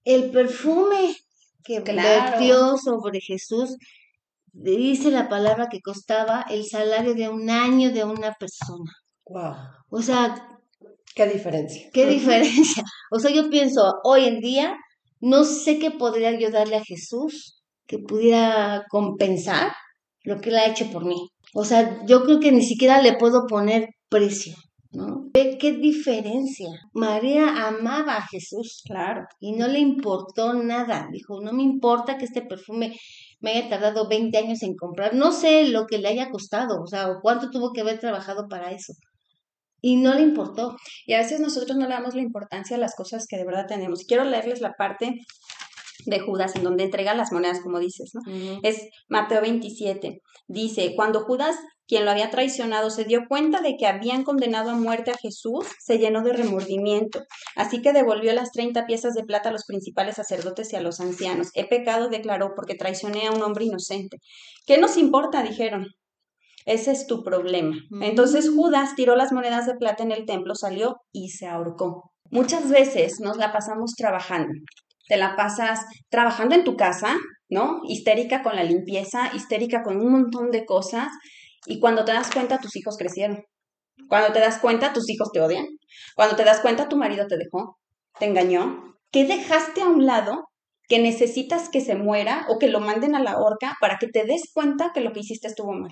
el 0.04 0.30
perfume 0.30 1.16
que 1.64 1.82
Claro. 1.84 2.32
vertió 2.32 2.78
sobre 2.78 3.20
Jesús, 3.22 3.76
dice 4.54 5.12
la 5.12 5.30
palabra 5.30 5.68
que 5.70 5.82
costaba 5.82 6.46
el 6.50 6.66
salario 6.66 7.14
de 7.16 7.30
un 7.30 7.50
año 7.50 7.92
de 7.92 8.04
una 8.04 8.34
persona. 8.34 8.92
Wow, 9.26 9.56
O 9.90 10.02
sea, 10.02 10.36
qué 11.16 11.26
diferencia. 11.28 11.90
qué 11.94 12.06
diferencia. 12.06 12.84
O 13.12 13.20
sea, 13.20 13.32
yo 13.32 13.50
pienso, 13.50 13.96
hoy 14.04 14.26
en 14.26 14.40
día, 14.40 14.76
no 15.20 15.44
sé 15.44 15.80
qué 15.80 15.92
podría 15.92 16.38
yo 16.40 16.50
darle 16.52 16.78
a 16.78 16.84
Jesús 16.84 17.62
que 17.88 18.00
pudiera 18.00 18.84
compensar 18.90 19.72
lo 20.24 20.40
que 20.42 20.50
él 20.50 20.58
ha 20.58 20.66
hecho 20.68 20.90
por 20.92 21.06
mí. 21.06 21.30
O 21.54 21.64
sea, 21.66 22.00
yo 22.06 22.24
creo 22.26 22.40
que 22.40 22.52
ni 22.52 22.62
siquiera 22.64 23.02
le 23.02 23.14
puedo 23.18 23.46
poner 23.48 23.88
precio, 24.10 24.56
¿no? 24.92 25.30
Ve 25.34 25.58
qué 25.60 25.74
diferencia. 25.74 26.70
María 26.94 27.68
amaba 27.68 28.18
a 28.18 28.28
Jesús 28.28 28.82
Claro. 28.86 29.26
y 29.40 29.54
no 29.54 29.68
le 29.68 29.80
importó 29.80 30.54
nada. 30.54 31.08
Dijo, 31.12 31.42
no 31.42 31.54
me 31.54 31.64
importa 31.64 32.18
que 32.18 32.26
este 32.26 32.42
perfume 32.42 32.96
me 33.40 33.52
haya 33.52 33.70
tardado 33.70 34.08
20 34.08 34.38
años 34.38 34.64
en 34.64 34.76
comprar. 34.76 35.14
No 35.14 35.32
sé 35.32 35.68
lo 35.70 35.86
que 35.86 35.98
le 36.00 36.08
haya 36.10 36.30
costado, 36.30 36.82
o 36.82 36.88
sea, 36.88 37.10
o 37.10 37.20
cuánto 37.22 37.50
tuvo 37.50 37.72
que 37.74 37.82
haber 37.82 38.00
trabajado 38.00 38.48
para 38.50 38.72
eso. 38.72 38.94
Y 39.82 39.98
no 39.98 40.14
le 40.16 40.22
importó. 40.22 40.76
Y 41.06 41.14
a 41.14 41.20
veces 41.20 41.40
nosotros 41.40 41.78
no 41.78 41.86
le 41.88 41.94
damos 41.94 42.16
la 42.16 42.22
importancia 42.22 42.76
a 42.78 42.80
las 42.80 42.96
cosas 42.96 43.26
que 43.30 43.38
de 43.38 43.46
verdad 43.46 43.68
tenemos. 43.68 44.06
Quiero 44.08 44.24
leerles 44.24 44.60
la 44.60 44.74
parte 44.74 45.14
de 46.08 46.20
Judas 46.20 46.56
en 46.56 46.64
donde 46.64 46.84
entrega 46.84 47.14
las 47.14 47.32
monedas, 47.32 47.62
como 47.62 47.80
dices, 47.80 48.12
¿no? 48.14 48.22
Es 48.64 48.90
Mateo 49.10 49.42
27. 49.42 50.22
Dice, 50.48 50.94
cuando 50.96 51.22
Judas, 51.22 51.58
quien 51.88 52.06
lo 52.06 52.12
había 52.12 52.30
traicionado, 52.30 52.90
se 52.90 53.04
dio 53.04 53.26
cuenta 53.28 53.62
de 53.62 53.76
que 53.78 53.86
habían 53.86 54.24
condenado 54.24 54.72
a 54.72 54.76
muerte 54.76 55.12
a 55.12 55.18
Jesús, 55.18 55.66
se 55.80 56.00
llenó 56.00 56.24
de 56.24 56.34
remordimiento. 56.34 57.20
Así 57.56 57.82
que 57.82 57.94
devolvió 57.94 58.34
las 58.34 58.52
30 58.52 58.86
piezas 58.86 59.14
de 59.14 59.24
plata 59.24 59.50
a 59.50 59.52
los 59.52 59.66
principales 59.66 60.16
sacerdotes 60.16 60.72
y 60.74 60.78
a 60.78 60.82
los 60.82 61.00
ancianos. 61.00 61.50
He 61.54 61.68
pecado, 61.68 62.10
declaró, 62.10 62.54
porque 62.56 62.76
traicioné 62.76 63.28
a 63.28 63.32
un 63.32 63.42
hombre 63.42 63.66
inocente. 63.66 64.18
¿Qué 64.66 64.78
nos 64.78 64.98
importa? 64.98 65.44
dijeron. 65.44 65.88
Ese 66.66 66.92
es 66.92 67.08
tu 67.08 67.24
problema. 67.24 67.76
Entonces. 68.02 68.50
Judas 68.50 68.96
tiró 68.96 69.16
las 69.16 69.32
monedas 69.32 69.66
de 69.68 69.76
plata 69.76 70.04
en 70.04 70.12
el 70.12 70.26
templo, 70.26 70.56
salió 70.56 70.98
y 71.14 71.30
se 71.30 71.48
ahorcó. 71.48 72.12
Muchas 72.30 72.70
veces 72.70 73.20
nos 73.22 73.38
la 73.38 73.54
pasamos 73.54 73.94
trabajando. 73.96 74.54
Te 75.08 75.18
la 75.18 75.36
pasas 75.36 75.86
trabajando 76.10 76.56
en 76.56 76.64
tu 76.64 76.76
casa, 76.76 77.16
¿no? 77.50 77.80
Histérica 77.88 78.44
con 78.44 78.56
la 78.56 78.64
limpieza, 78.64 79.32
histérica 79.34 79.84
con 79.84 79.98
un 79.98 80.12
montón 80.12 80.52
de 80.52 80.66
cosas. 80.66 81.08
Y 81.66 81.80
cuando 81.80 82.06
te 82.06 82.14
das 82.14 82.32
cuenta, 82.32 82.60
tus 82.60 82.76
hijos 82.76 82.98
crecieron. 82.98 83.44
Cuando 84.08 84.32
te 84.34 84.40
das 84.40 84.60
cuenta, 84.60 84.94
tus 84.94 85.10
hijos 85.10 85.32
te 85.32 85.42
odian. 85.42 85.66
Cuando 86.16 86.36
te 86.36 86.44
das 86.44 86.62
cuenta, 86.62 86.88
tu 86.88 86.98
marido 86.98 87.28
te 87.28 87.38
dejó, 87.38 87.78
te 88.20 88.26
engañó. 88.26 88.96
¿Qué 89.12 89.26
dejaste 89.26 89.82
a 89.82 89.88
un 89.88 90.06
lado 90.06 90.46
que 90.88 91.00
necesitas 91.00 91.70
que 91.70 91.82
se 91.82 91.96
muera 91.96 92.46
o 92.50 92.60
que 92.60 92.68
lo 92.68 92.80
manden 92.80 93.16
a 93.16 93.22
la 93.22 93.38
horca 93.38 93.76
para 93.82 93.98
que 93.98 94.08
te 94.08 94.26
des 94.26 94.52
cuenta 94.54 94.92
que 94.94 95.02
lo 95.02 95.12
que 95.12 95.22
hiciste 95.22 95.48
estuvo 95.48 95.74
mal? 95.74 95.92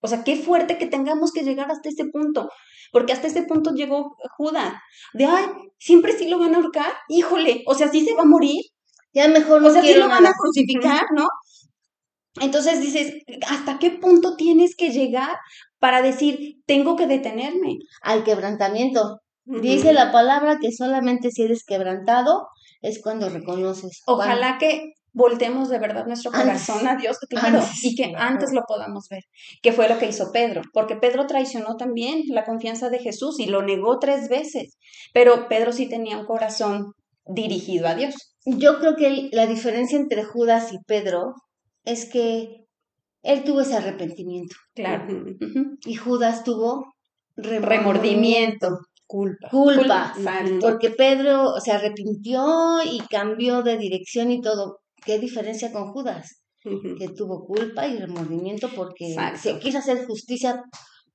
O 0.00 0.08
sea, 0.08 0.24
qué 0.24 0.36
fuerte 0.36 0.78
que 0.78 0.86
tengamos 0.86 1.32
que 1.32 1.42
llegar 1.42 1.70
hasta 1.70 1.88
ese 1.88 2.04
punto, 2.06 2.48
porque 2.92 3.12
hasta 3.12 3.26
ese 3.26 3.42
punto 3.42 3.72
llegó 3.72 4.16
Judas, 4.36 4.74
de, 5.12 5.26
ay, 5.26 5.46
siempre 5.78 6.12
sí 6.12 6.28
lo 6.28 6.38
van 6.38 6.54
a 6.54 6.58
ahorcar, 6.58 6.92
híjole, 7.08 7.62
o 7.66 7.74
sea, 7.74 7.88
sí 7.88 8.04
se 8.04 8.14
va 8.14 8.22
a 8.22 8.26
morir, 8.26 8.62
Ya 9.12 9.28
mejor 9.28 9.60
no 9.60 9.68
o 9.68 9.70
sea, 9.70 9.82
sí 9.82 9.94
lo 9.94 10.08
van 10.08 10.26
a 10.26 10.32
crucificar, 10.32 11.04
¿no? 11.14 11.28
Entonces 12.40 12.80
dices, 12.80 13.14
¿hasta 13.48 13.78
qué 13.78 13.90
punto 13.90 14.36
tienes 14.36 14.76
que 14.76 14.90
llegar 14.90 15.36
para 15.78 16.00
decir, 16.00 16.62
tengo 16.66 16.96
que 16.96 17.06
detenerme? 17.06 17.78
Al 18.02 18.24
quebrantamiento. 18.24 19.18
Dice 19.44 19.92
la 19.92 20.12
palabra 20.12 20.58
que 20.60 20.70
solamente 20.70 21.30
si 21.32 21.42
eres 21.42 21.64
quebrantado 21.64 22.46
es 22.82 23.02
cuando 23.02 23.28
reconoces. 23.28 24.02
Ojalá 24.06 24.58
que 24.58 24.92
voltemos 25.12 25.68
de 25.68 25.78
verdad 25.78 26.06
nuestro 26.06 26.30
Antes. 26.32 26.66
corazón 26.66 26.86
a 26.86 26.96
Dios, 26.96 27.18
claro, 27.28 27.58
Antes, 27.58 27.84
y 27.84 27.94
que 27.94 28.12
antes 28.16 28.52
lo 28.52 28.62
podamos 28.66 29.08
ver, 29.08 29.24
que 29.62 29.72
fue 29.72 29.88
lo 29.88 29.98
que 29.98 30.08
hizo 30.08 30.30
Pedro, 30.32 30.62
porque 30.72 30.96
Pedro 30.96 31.26
traicionó 31.26 31.76
también 31.76 32.22
la 32.28 32.44
confianza 32.44 32.90
de 32.90 32.98
Jesús 32.98 33.38
y 33.40 33.46
lo 33.46 33.62
negó 33.62 33.98
tres 33.98 34.28
veces, 34.28 34.78
pero 35.12 35.48
Pedro 35.48 35.72
sí 35.72 35.88
tenía 35.88 36.18
un 36.18 36.26
corazón 36.26 36.92
dirigido 37.26 37.88
a 37.88 37.94
Dios. 37.94 38.14
Yo 38.44 38.78
creo 38.78 38.96
que 38.96 39.28
la 39.32 39.46
diferencia 39.46 39.98
entre 39.98 40.24
Judas 40.24 40.72
y 40.72 40.78
Pedro 40.86 41.34
es 41.84 42.08
que 42.10 42.64
él 43.22 43.44
tuvo 43.44 43.60
ese 43.60 43.76
arrepentimiento 43.76 44.56
Claro. 44.74 45.06
Y 45.84 45.94
Judas 45.94 46.44
tuvo 46.44 46.94
Remordimiento. 47.36 48.78
Culpa. 49.06 49.48
culpa. 49.50 50.14
Porque 50.60 50.90
Pedro 50.90 51.54
se 51.60 51.72
arrepintió 51.72 52.80
y 52.84 53.00
cambió 53.10 53.62
de 53.62 53.76
dirección 53.76 54.30
y 54.30 54.40
todo. 54.40 54.78
¿Qué 55.04 55.18
diferencia 55.18 55.72
con 55.72 55.92
Judas? 55.92 56.42
Que 56.62 57.08
tuvo 57.16 57.46
culpa 57.46 57.86
y 57.86 57.96
remordimiento 57.98 58.68
porque 58.76 59.08
Exacto. 59.08 59.38
se 59.40 59.58
quiso 59.58 59.78
hacer 59.78 60.06
justicia 60.06 60.62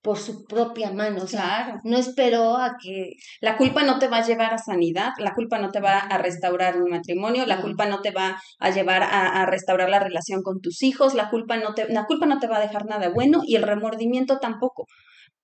por 0.01 0.17
su 0.17 0.43
propia 0.45 0.91
mano. 0.91 1.23
O 1.23 1.27
sea, 1.27 1.41
Claro. 1.65 1.79
no 1.83 1.97
esperó 1.97 2.57
a 2.57 2.75
que 2.81 3.11
La 3.41 3.57
culpa 3.57 3.83
no 3.83 3.97
te 3.99 4.07
va 4.07 4.17
a 4.17 4.25
llevar 4.25 4.53
a 4.53 4.57
sanidad, 4.57 5.11
la 5.19 5.33
culpa 5.35 5.57
no 5.59 5.71
te 5.71 5.79
va 5.79 5.99
a 5.99 6.17
restaurar 6.17 6.81
un 6.81 6.89
matrimonio, 6.89 7.45
la 7.45 7.61
culpa 7.61 7.85
no 7.87 8.01
te 8.01 8.11
va 8.11 8.39
a 8.59 8.69
llevar 8.71 9.03
a, 9.03 9.41
a 9.41 9.45
restaurar 9.45 9.89
la 9.89 9.99
relación 9.99 10.41
con 10.43 10.61
tus 10.61 10.81
hijos, 10.83 11.13
la 11.13 11.29
culpa, 11.29 11.57
no 11.57 11.73
te, 11.75 11.91
la 11.91 12.05
culpa 12.05 12.25
no 12.25 12.39
te 12.39 12.47
va 12.47 12.57
a 12.57 12.61
dejar 12.61 12.85
nada 12.85 13.09
bueno 13.09 13.41
y 13.45 13.55
el 13.55 13.63
remordimiento 13.63 14.39
tampoco. 14.39 14.85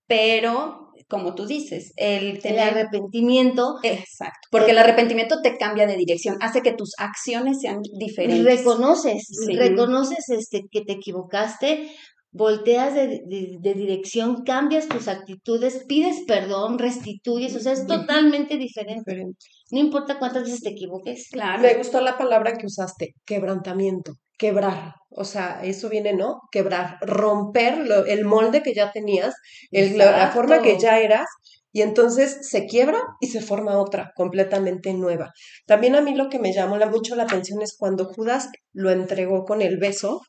Pero, 0.07 0.90
como 1.11 1.35
tú 1.35 1.45
dices, 1.45 1.91
el 1.97 2.39
el 2.43 2.57
arrepentimiento 2.59 3.75
Exacto, 3.83 4.47
porque 4.49 4.71
el 4.71 4.77
arrepentimiento 4.79 5.41
te 5.43 5.57
cambia 5.57 5.85
de 5.85 5.97
dirección, 5.97 6.37
hace 6.41 6.61
que 6.61 6.71
tus 6.73 6.93
acciones 6.97 7.59
sean 7.61 7.81
diferentes. 7.99 8.45
reconoces, 8.45 9.27
Sí. 9.45 9.53
reconoces 9.55 10.29
este 10.29 10.61
que 10.71 10.81
te 10.81 10.93
equivocaste, 10.93 11.91
volteas 12.33 12.93
de, 12.95 13.07
de- 13.27 13.57
de 13.59 13.73
dirección, 13.73 14.43
cambias 14.45 14.87
tus 14.87 15.09
actitudes, 15.09 15.83
pides 15.87 16.21
perdón, 16.25 16.79
restituyes, 16.79 17.55
o 17.55 17.59
sea, 17.59 17.73
es 17.73 17.85
totalmente 17.85 18.57
diferente. 18.57 19.03
Diferente. 19.05 19.37
No 19.71 19.79
importa 19.79 20.17
cuántas 20.17 20.43
veces 20.43 20.61
te 20.61 20.69
equivoques. 20.69 21.27
Claro. 21.29 21.61
Me 21.61 21.73
gustó 21.75 21.99
la 22.01 22.17
palabra 22.17 22.53
que 22.57 22.65
usaste, 22.65 23.13
quebrantamiento, 23.25 24.13
quebrar. 24.37 24.95
O 25.09 25.23
sea, 25.25 25.61
eso 25.63 25.89
viene, 25.89 26.13
¿no? 26.13 26.41
Quebrar, 26.51 26.97
romper 27.01 27.77
lo- 27.79 28.05
el 28.05 28.25
molde 28.25 28.63
que 28.63 28.73
ya 28.73 28.91
tenías, 28.91 29.35
el- 29.71 29.97
la, 29.97 30.17
la 30.17 30.31
forma 30.31 30.61
que 30.61 30.79
ya 30.79 30.99
eras, 30.99 31.27
y 31.73 31.81
entonces 31.81 32.39
se 32.49 32.65
quiebra 32.65 32.99
y 33.21 33.27
se 33.27 33.41
forma 33.41 33.77
otra, 33.79 34.11
completamente 34.15 34.93
nueva. 34.93 35.31
También 35.65 35.95
a 35.95 36.01
mí 36.01 36.15
lo 36.15 36.29
que 36.29 36.39
me 36.39 36.53
llamó 36.53 36.77
la- 36.77 36.87
mucho 36.87 37.15
la 37.15 37.23
atención 37.23 37.61
es 37.61 37.75
cuando 37.77 38.05
Judas 38.05 38.49
lo 38.73 38.89
entregó 38.91 39.43
con 39.45 39.61
el 39.61 39.77
beso, 39.77 40.21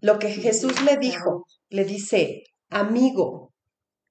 lo 0.00 0.18
que 0.18 0.30
Jesús 0.30 0.82
le 0.82 0.96
dijo, 0.98 1.46
le 1.68 1.84
dice, 1.84 2.42
amigo, 2.70 3.52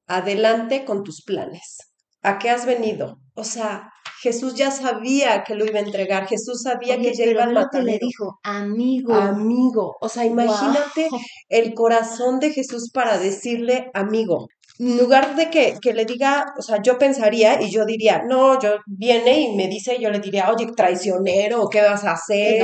adelante 0.08 0.86
con 0.86 1.04
tus 1.04 1.24
planes. 1.24 1.78
¿A 2.22 2.40
qué 2.40 2.50
has 2.50 2.66
venido? 2.66 3.18
O 3.36 3.44
sea, 3.44 3.90
Jesús 4.22 4.56
ya 4.56 4.72
sabía 4.72 5.44
que 5.44 5.56
lo 5.56 5.66
iba 5.66 5.80
a 5.80 5.84
entregar, 5.84 6.28
Jesús 6.28 6.64
sabía 6.64 6.96
Oye, 6.96 7.10
que 7.12 7.16
ya 7.16 7.26
iba 7.26 7.44
a 7.44 7.50
matar. 7.50 7.84
le 7.84 8.00
dijo, 8.00 8.40
amigo. 8.44 9.14
Amigo, 9.14 9.98
o 10.00 10.10
sea, 10.10 10.26
imagínate 10.26 11.10
el 11.50 11.74
corazón 11.74 12.40
de 12.40 12.52
Jesús 12.52 12.90
para 12.92 13.18
decirle 13.18 13.92
amigo. 13.94 14.48
En 14.78 14.98
lugar 14.98 15.38
de 15.38 15.50
que, 15.50 15.78
que 15.82 15.94
le 15.94 16.04
diga, 16.04 16.54
o 16.58 16.62
sea, 16.62 16.82
yo 16.82 16.98
pensaría 16.98 17.62
y 17.62 17.72
yo 17.72 17.86
diría, 17.86 18.24
no, 18.28 18.60
yo 18.60 18.76
viene 18.86 19.40
y 19.40 19.56
me 19.56 19.70
dice, 19.70 19.98
yo 20.02 20.10
le 20.10 20.20
diría, 20.20 20.52
oye, 20.52 20.68
traicionero, 20.76 21.70
¿qué 21.70 21.82
vas 21.82 22.04
a 22.04 22.12
hacer? 22.12 22.62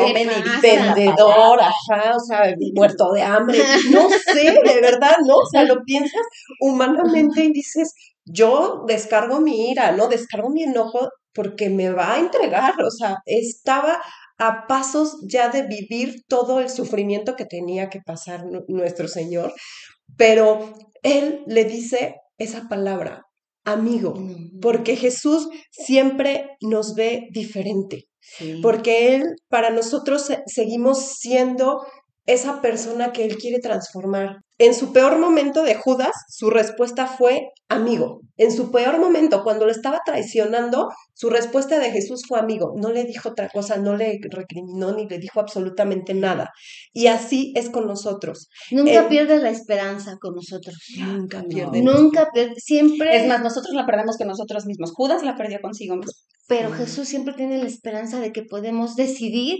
Vendedor, 0.61 1.61
ajá, 1.61 2.15
o 2.15 2.19
sea, 2.19 2.53
muerto 2.75 3.13
de 3.13 3.21
hambre, 3.21 3.59
no 3.91 4.09
sé, 4.09 4.41
de 4.43 4.81
verdad, 4.81 5.15
¿no? 5.25 5.35
O 5.35 5.45
sea, 5.49 5.63
lo 5.63 5.83
piensas 5.85 6.21
humanamente 6.59 7.45
y 7.45 7.53
dices, 7.53 7.93
yo 8.25 8.83
descargo 8.87 9.39
mi 9.41 9.69
ira, 9.71 9.91
¿no? 9.93 10.07
Descargo 10.07 10.49
mi 10.49 10.63
enojo 10.63 11.09
porque 11.33 11.69
me 11.69 11.89
va 11.91 12.15
a 12.15 12.19
entregar, 12.19 12.73
o 12.83 12.91
sea, 12.91 13.17
estaba 13.25 14.01
a 14.37 14.67
pasos 14.67 15.17
ya 15.27 15.49
de 15.49 15.63
vivir 15.63 16.23
todo 16.27 16.59
el 16.59 16.69
sufrimiento 16.69 17.35
que 17.35 17.45
tenía 17.45 17.89
que 17.89 17.99
pasar 18.05 18.45
nu- 18.45 18.63
nuestro 18.67 19.07
Señor, 19.07 19.53
pero 20.17 20.73
Él 21.03 21.43
le 21.47 21.65
dice 21.65 22.15
esa 22.37 22.67
palabra, 22.67 23.23
amigo, 23.63 24.13
porque 24.61 24.95
Jesús 24.95 25.47
siempre 25.71 26.57
nos 26.61 26.95
ve 26.95 27.27
diferente 27.31 28.05
sí. 28.19 28.59
porque 28.61 29.15
Él, 29.15 29.23
para 29.49 29.69
nosotros, 29.69 30.25
se- 30.25 30.41
seguimos 30.47 30.97
siendo 31.19 31.85
esa 32.27 32.61
persona 32.61 33.11
que 33.11 33.25
él 33.25 33.37
quiere 33.37 33.59
transformar. 33.59 34.37
En 34.59 34.75
su 34.75 34.93
peor 34.93 35.17
momento 35.17 35.63
de 35.63 35.73
Judas, 35.73 36.11
su 36.29 36.51
respuesta 36.51 37.07
fue 37.07 37.47
amigo. 37.67 38.21
En 38.37 38.51
su 38.51 38.69
peor 38.71 38.99
momento, 38.99 39.43
cuando 39.43 39.65
lo 39.65 39.71
estaba 39.71 40.01
traicionando, 40.05 40.87
su 41.15 41.31
respuesta 41.31 41.79
de 41.79 41.89
Jesús 41.91 42.21
fue 42.27 42.37
amigo. 42.39 42.73
No 42.75 42.91
le 42.91 43.05
dijo 43.05 43.29
otra 43.29 43.49
cosa, 43.49 43.77
no 43.77 43.95
le 43.97 44.19
recriminó 44.29 44.91
ni 44.93 45.07
le 45.07 45.17
dijo 45.17 45.39
absolutamente 45.39 46.13
nada. 46.13 46.51
Y 46.93 47.07
así 47.07 47.53
es 47.55 47.71
con 47.71 47.87
nosotros. 47.87 48.49
Nunca 48.69 48.99
El- 49.01 49.07
pierde 49.07 49.39
la 49.39 49.49
esperanza 49.49 50.17
con 50.21 50.35
nosotros. 50.35 50.75
Nunca 50.99 51.41
No. 51.41 51.47
pierde. 51.49 51.81
Nunca 51.81 52.29
pierde, 52.31 52.53
siempre. 52.57 53.17
Es 53.17 53.27
más, 53.27 53.41
nosotros 53.41 53.73
la 53.73 53.87
perdemos 53.87 54.17
con 54.17 54.27
nosotros 54.27 54.67
mismos. 54.67 54.91
Judas 54.93 55.23
la 55.23 55.35
perdió 55.35 55.59
consigo 55.61 55.95
mismo. 55.95 56.11
pero 56.47 56.69
Mm. 56.69 56.73
Jesús 56.73 57.07
siempre 57.07 57.33
tiene 57.33 57.57
la 57.59 57.65
esperanza 57.67 58.19
de 58.19 58.33
que 58.33 58.43
podemos 58.43 58.95
decidir 58.97 59.59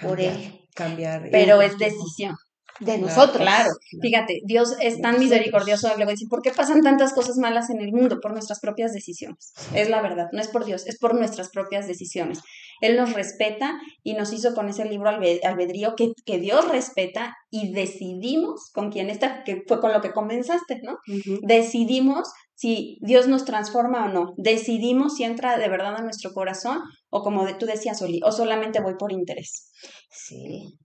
por 0.00 0.18
él, 0.18 0.61
cambiar. 0.74 1.28
Pero 1.30 1.60
es 1.62 1.78
decisión. 1.78 2.36
de 2.80 2.98
nosotros. 2.98 3.36
Claro, 3.36 3.70
fíjate, 4.00 4.40
Dios 4.44 4.74
es 4.80 5.00
tan 5.00 5.18
misericordioso, 5.20 5.88
le 5.90 5.94
voy 5.96 6.02
a 6.04 6.16
decir, 6.16 6.26
¿por 6.28 6.42
qué 6.42 6.50
pasan 6.50 6.80
tantas 6.80 7.12
cosas 7.12 7.36
malas 7.36 7.70
en 7.70 7.80
el 7.80 7.92
mundo? 7.92 8.18
Por 8.20 8.32
nuestras 8.32 8.58
propias 8.60 8.92
decisiones. 8.92 9.52
Es 9.74 9.88
la 9.88 10.00
verdad, 10.02 10.26
no 10.32 10.40
es 10.40 10.48
por 10.48 10.64
Dios, 10.64 10.86
es 10.86 10.98
por 10.98 11.14
nuestras 11.14 11.50
propias 11.50 11.86
decisiones. 11.86 12.40
Él 12.80 12.96
nos 12.96 13.12
respeta 13.12 13.78
y 14.02 14.14
nos 14.14 14.32
hizo 14.32 14.54
con 14.54 14.68
ese 14.68 14.84
libro 14.86 15.10
albe- 15.10 15.44
albedrío 15.44 15.94
que, 15.96 16.12
que 16.26 16.38
Dios 16.38 16.66
respeta 16.68 17.36
y 17.50 17.72
decidimos 17.72 18.70
con 18.72 18.90
quién 18.90 19.10
está, 19.10 19.44
que 19.44 19.62
fue 19.68 19.78
con 19.80 19.92
lo 19.92 20.00
que 20.00 20.10
comenzaste, 20.12 20.80
¿no? 20.82 20.98
Decidimos 21.42 22.28
si 22.62 22.96
Dios 23.00 23.26
nos 23.26 23.44
transforma 23.44 24.04
o 24.04 24.08
no. 24.08 24.34
Decidimos 24.36 25.16
si 25.16 25.24
entra 25.24 25.58
de 25.58 25.68
verdad 25.68 25.96
a 25.96 26.02
nuestro 26.02 26.30
corazón 26.32 26.78
o 27.10 27.22
como 27.22 27.44
de- 27.44 27.54
tú 27.54 27.66
decías, 27.66 28.00
Oli, 28.02 28.20
o 28.24 28.30
solamente 28.30 28.80
voy 28.80 28.94
por 28.96 29.10
interés. 29.10 29.72
Sí. 30.10 30.78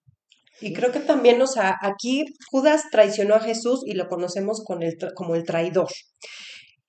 Y 0.60 0.74
creo 0.74 0.92
que 0.92 1.00
también, 1.00 1.40
o 1.40 1.46
sea, 1.46 1.76
aquí 1.84 2.26
Judas 2.50 2.86
traicionó 2.92 3.36
a 3.36 3.40
Jesús 3.42 3.82
y 3.86 3.94
lo 3.94 4.08
conocemos 4.08 4.64
con 4.66 4.82
el, 4.82 4.94
tra- 4.98 5.12
como 5.14 5.36
el 5.36 5.44
traidor. 5.44 5.90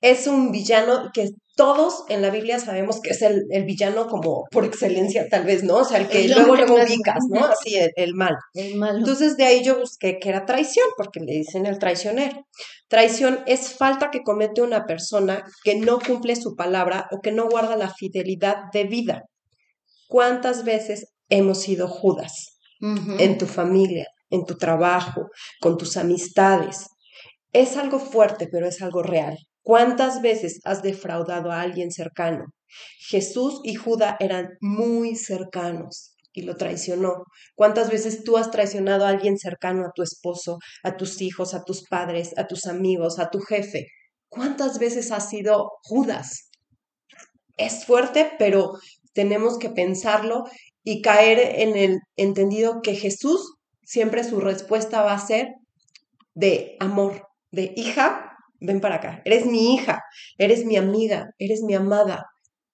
Es 0.00 0.26
un 0.26 0.52
villano 0.52 1.10
que 1.12 1.30
todos 1.56 2.04
en 2.08 2.22
la 2.22 2.30
Biblia 2.30 2.60
sabemos 2.60 3.00
que 3.00 3.10
es 3.10 3.20
el, 3.22 3.42
el 3.50 3.64
villano 3.64 4.06
como 4.06 4.44
por 4.52 4.64
excelencia, 4.64 5.26
tal 5.28 5.44
vez, 5.44 5.64
¿no? 5.64 5.78
O 5.78 5.84
sea, 5.84 5.98
el 5.98 6.06
que 6.08 6.24
El 6.26 6.30
luego 6.32 6.54
más- 6.54 6.88
ubicas, 6.88 7.24
¿no? 7.30 7.44
Así, 7.46 7.74
el, 7.74 7.90
el 7.96 8.14
mal. 8.14 8.36
El 8.54 8.76
malo. 8.76 8.98
Entonces 8.98 9.36
de 9.36 9.44
ahí 9.44 9.64
yo 9.64 9.76
busqué 9.80 10.20
que 10.20 10.28
era 10.28 10.46
traición, 10.46 10.86
porque 10.96 11.18
le 11.18 11.32
dicen 11.32 11.66
el 11.66 11.80
traicionero. 11.80 12.46
Traición 12.86 13.40
es 13.46 13.74
falta 13.74 14.10
que 14.12 14.22
comete 14.22 14.62
una 14.62 14.86
persona 14.86 15.42
que 15.64 15.74
no 15.74 15.98
cumple 15.98 16.36
su 16.36 16.54
palabra 16.54 17.08
o 17.10 17.20
que 17.20 17.32
no 17.32 17.48
guarda 17.48 17.74
la 17.76 17.92
fidelidad 17.92 18.56
de 18.72 18.84
vida. 18.84 19.22
¿Cuántas 20.06 20.64
veces 20.64 21.08
hemos 21.28 21.60
sido 21.60 21.88
Judas? 21.88 22.58
En 23.18 23.36
tu 23.38 23.46
familia, 23.46 24.06
en 24.30 24.44
tu 24.44 24.56
trabajo, 24.56 25.26
con 25.60 25.76
tus 25.76 25.96
amistades. 25.96 26.86
Es 27.52 27.76
algo 27.76 27.98
fuerte, 27.98 28.46
pero 28.50 28.68
es 28.68 28.80
algo 28.80 29.02
real. 29.02 29.36
¿Cuántas 29.68 30.22
veces 30.22 30.60
has 30.64 30.80
defraudado 30.80 31.52
a 31.52 31.60
alguien 31.60 31.90
cercano? 31.90 32.46
Jesús 33.00 33.60
y 33.64 33.74
Judá 33.74 34.16
eran 34.18 34.48
muy 34.62 35.14
cercanos 35.14 36.14
y 36.32 36.40
lo 36.40 36.56
traicionó. 36.56 37.24
¿Cuántas 37.54 37.90
veces 37.90 38.24
tú 38.24 38.38
has 38.38 38.50
traicionado 38.50 39.04
a 39.04 39.10
alguien 39.10 39.36
cercano, 39.36 39.84
a 39.84 39.92
tu 39.94 40.02
esposo, 40.02 40.56
a 40.82 40.96
tus 40.96 41.20
hijos, 41.20 41.52
a 41.52 41.64
tus 41.64 41.86
padres, 41.86 42.32
a 42.38 42.46
tus 42.46 42.64
amigos, 42.64 43.18
a 43.18 43.28
tu 43.28 43.40
jefe? 43.40 43.88
¿Cuántas 44.30 44.78
veces 44.78 45.12
has 45.12 45.28
sido 45.28 45.72
Judas? 45.82 46.48
Es 47.58 47.84
fuerte, 47.84 48.32
pero 48.38 48.72
tenemos 49.12 49.58
que 49.58 49.68
pensarlo 49.68 50.44
y 50.82 51.02
caer 51.02 51.60
en 51.60 51.76
el 51.76 51.98
entendido 52.16 52.80
que 52.82 52.94
Jesús 52.94 53.56
siempre 53.84 54.24
su 54.24 54.40
respuesta 54.40 55.02
va 55.02 55.12
a 55.12 55.26
ser 55.26 55.48
de 56.32 56.78
amor, 56.80 57.28
de 57.50 57.74
hija, 57.76 58.27
ven 58.60 58.80
para 58.80 58.96
acá, 58.96 59.22
eres 59.24 59.46
mi 59.46 59.74
hija, 59.74 60.02
eres 60.38 60.64
mi 60.64 60.76
amiga, 60.76 61.30
eres 61.38 61.62
mi 61.62 61.74
amada. 61.74 62.26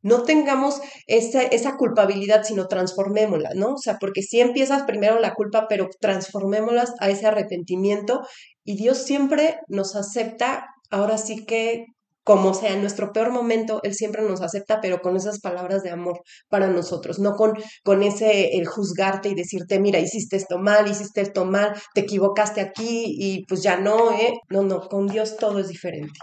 No 0.02 0.24
tengamos 0.24 0.80
esa, 1.06 1.42
esa 1.42 1.76
culpabilidad, 1.76 2.42
sino 2.44 2.68
transformémosla, 2.68 3.50
¿no? 3.54 3.74
O 3.74 3.78
sea, 3.78 3.96
porque 3.98 4.22
si 4.22 4.40
empiezas 4.40 4.82
primero 4.82 5.18
la 5.18 5.32
culpa, 5.32 5.66
pero 5.68 5.88
transformémoslas 5.98 6.92
a 7.00 7.08
ese 7.08 7.26
arrepentimiento 7.26 8.20
y 8.64 8.76
Dios 8.76 8.98
siempre 8.98 9.58
nos 9.68 9.96
acepta, 9.96 10.66
ahora 10.90 11.16
sí 11.16 11.46
que 11.46 11.86
como 12.24 12.54
sea, 12.54 12.72
en 12.72 12.80
nuestro 12.80 13.12
peor 13.12 13.30
momento, 13.30 13.80
Él 13.82 13.94
siempre 13.94 14.22
nos 14.22 14.40
acepta, 14.40 14.80
pero 14.80 15.00
con 15.00 15.16
esas 15.16 15.40
palabras 15.40 15.82
de 15.82 15.90
amor 15.90 16.20
para 16.48 16.68
nosotros, 16.68 17.18
no 17.18 17.34
con, 17.36 17.52
con 17.84 18.02
ese 18.02 18.56
el 18.56 18.66
juzgarte 18.66 19.28
y 19.28 19.34
decirte, 19.34 19.78
mira, 19.78 20.00
hiciste 20.00 20.36
esto 20.36 20.58
mal, 20.58 20.88
hiciste 20.90 21.20
esto 21.20 21.44
mal, 21.44 21.74
te 21.94 22.00
equivocaste 22.00 22.60
aquí 22.60 23.14
y 23.18 23.44
pues 23.46 23.62
ya 23.62 23.78
no, 23.78 24.12
¿eh? 24.12 24.32
No, 24.48 24.62
no, 24.62 24.88
con 24.88 25.06
Dios 25.06 25.36
todo 25.36 25.58
es 25.58 25.68
diferente. 25.68 26.18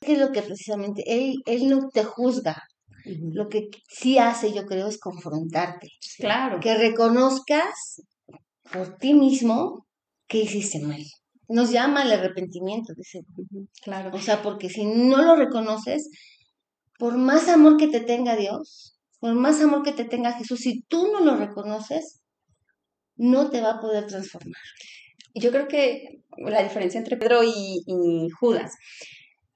¿Qué 0.00 0.12
es 0.12 0.18
lo 0.18 0.30
que 0.30 0.42
precisamente 0.42 1.02
él, 1.06 1.36
él 1.46 1.68
no 1.68 1.88
te 1.92 2.04
juzga? 2.04 2.62
Lo 3.32 3.48
que 3.48 3.68
sí 3.88 4.18
hace, 4.18 4.52
yo 4.52 4.66
creo, 4.66 4.88
es 4.88 4.98
confrontarte. 4.98 5.88
Claro. 6.18 6.58
Que 6.60 6.76
reconozcas 6.76 8.02
por 8.72 8.96
ti 8.96 9.14
mismo 9.14 9.86
que 10.26 10.38
hiciste 10.38 10.80
mal. 10.80 11.02
Nos 11.48 11.70
llama 11.70 12.02
el 12.02 12.12
arrepentimiento, 12.12 12.92
dice. 12.94 13.20
Claro. 13.82 14.10
O 14.12 14.20
sea, 14.20 14.42
porque 14.42 14.68
si 14.68 14.84
no 14.84 15.22
lo 15.22 15.36
reconoces, 15.36 16.10
por 16.98 17.16
más 17.16 17.48
amor 17.48 17.76
que 17.76 17.88
te 17.88 18.00
tenga 18.00 18.36
Dios, 18.36 18.98
por 19.20 19.34
más 19.34 19.60
amor 19.60 19.82
que 19.82 19.92
te 19.92 20.04
tenga 20.04 20.32
Jesús, 20.32 20.60
si 20.60 20.82
tú 20.82 21.10
no 21.12 21.20
lo 21.20 21.36
reconoces, 21.36 22.22
no 23.16 23.50
te 23.50 23.60
va 23.60 23.72
a 23.72 23.80
poder 23.80 24.06
transformar. 24.06 24.60
Yo 25.34 25.50
creo 25.50 25.68
que 25.68 26.22
la 26.38 26.62
diferencia 26.62 26.98
entre 26.98 27.16
Pedro 27.16 27.42
y, 27.44 27.82
y 27.86 28.28
Judas. 28.30 28.74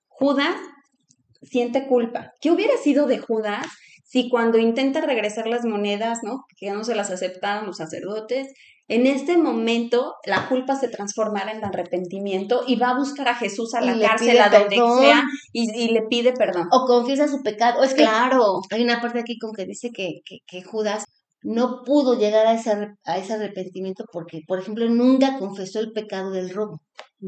Judas 0.09 0.57
siente 1.43 1.87
culpa. 1.87 2.33
¿Qué 2.41 2.51
hubiera 2.51 2.77
sido 2.77 3.07
de 3.07 3.19
Judas 3.19 3.67
si 4.05 4.29
cuando 4.29 4.59
intenta 4.59 5.01
regresar 5.01 5.47
las 5.47 5.65
monedas, 5.65 6.19
¿no? 6.23 6.45
Que 6.57 6.67
ya 6.67 6.75
no 6.75 6.85
se 6.85 6.95
las 6.95 7.11
aceptaban 7.11 7.67
los 7.67 7.77
sacerdotes, 7.77 8.49
en 8.91 9.07
este 9.07 9.37
momento 9.39 10.15
la 10.27 10.49
culpa 10.49 10.75
se 10.75 10.89
transformara 10.89 11.53
en 11.53 11.65
arrepentimiento 11.65 12.63
y 12.67 12.77
va 12.77 12.91
a 12.91 12.99
buscar 12.99 13.29
a 13.29 13.35
Jesús 13.37 13.73
a 13.75 13.81
la 13.81 13.99
cárcel, 13.99 14.39
a 14.39 14.49
donde 14.49 14.77
perdón. 14.77 15.01
sea, 15.01 15.23
y, 15.53 15.71
y 15.85 15.89
le 15.93 16.03
pide 16.11 16.33
perdón. 16.33 16.67
O 16.73 16.87
confiesa 16.87 17.29
su 17.29 17.43
pecado. 17.43 17.83
Es 17.85 17.95
que 17.95 18.03
Claro. 18.03 18.61
hay 18.71 18.83
una 18.83 19.01
parte 19.01 19.21
aquí 19.21 19.39
con 19.39 19.53
que 19.53 19.65
dice 19.65 19.91
que, 19.95 20.21
que, 20.25 20.39
que 20.47 20.63
Judas 20.63 21.05
no 21.43 21.83
pudo 21.87 22.19
llegar 22.19 22.47
a 22.47 22.55
ese, 22.55 22.73
a 23.05 23.17
ese 23.17 23.33
arrepentimiento 23.35 24.05
porque, 24.13 24.41
por 24.47 24.59
ejemplo, 24.59 24.87
nunca 24.91 25.39
confesó 25.39 25.81
el 25.81 25.93
pecado 25.93 26.33
del 26.33 26.51
robo. 26.51 26.81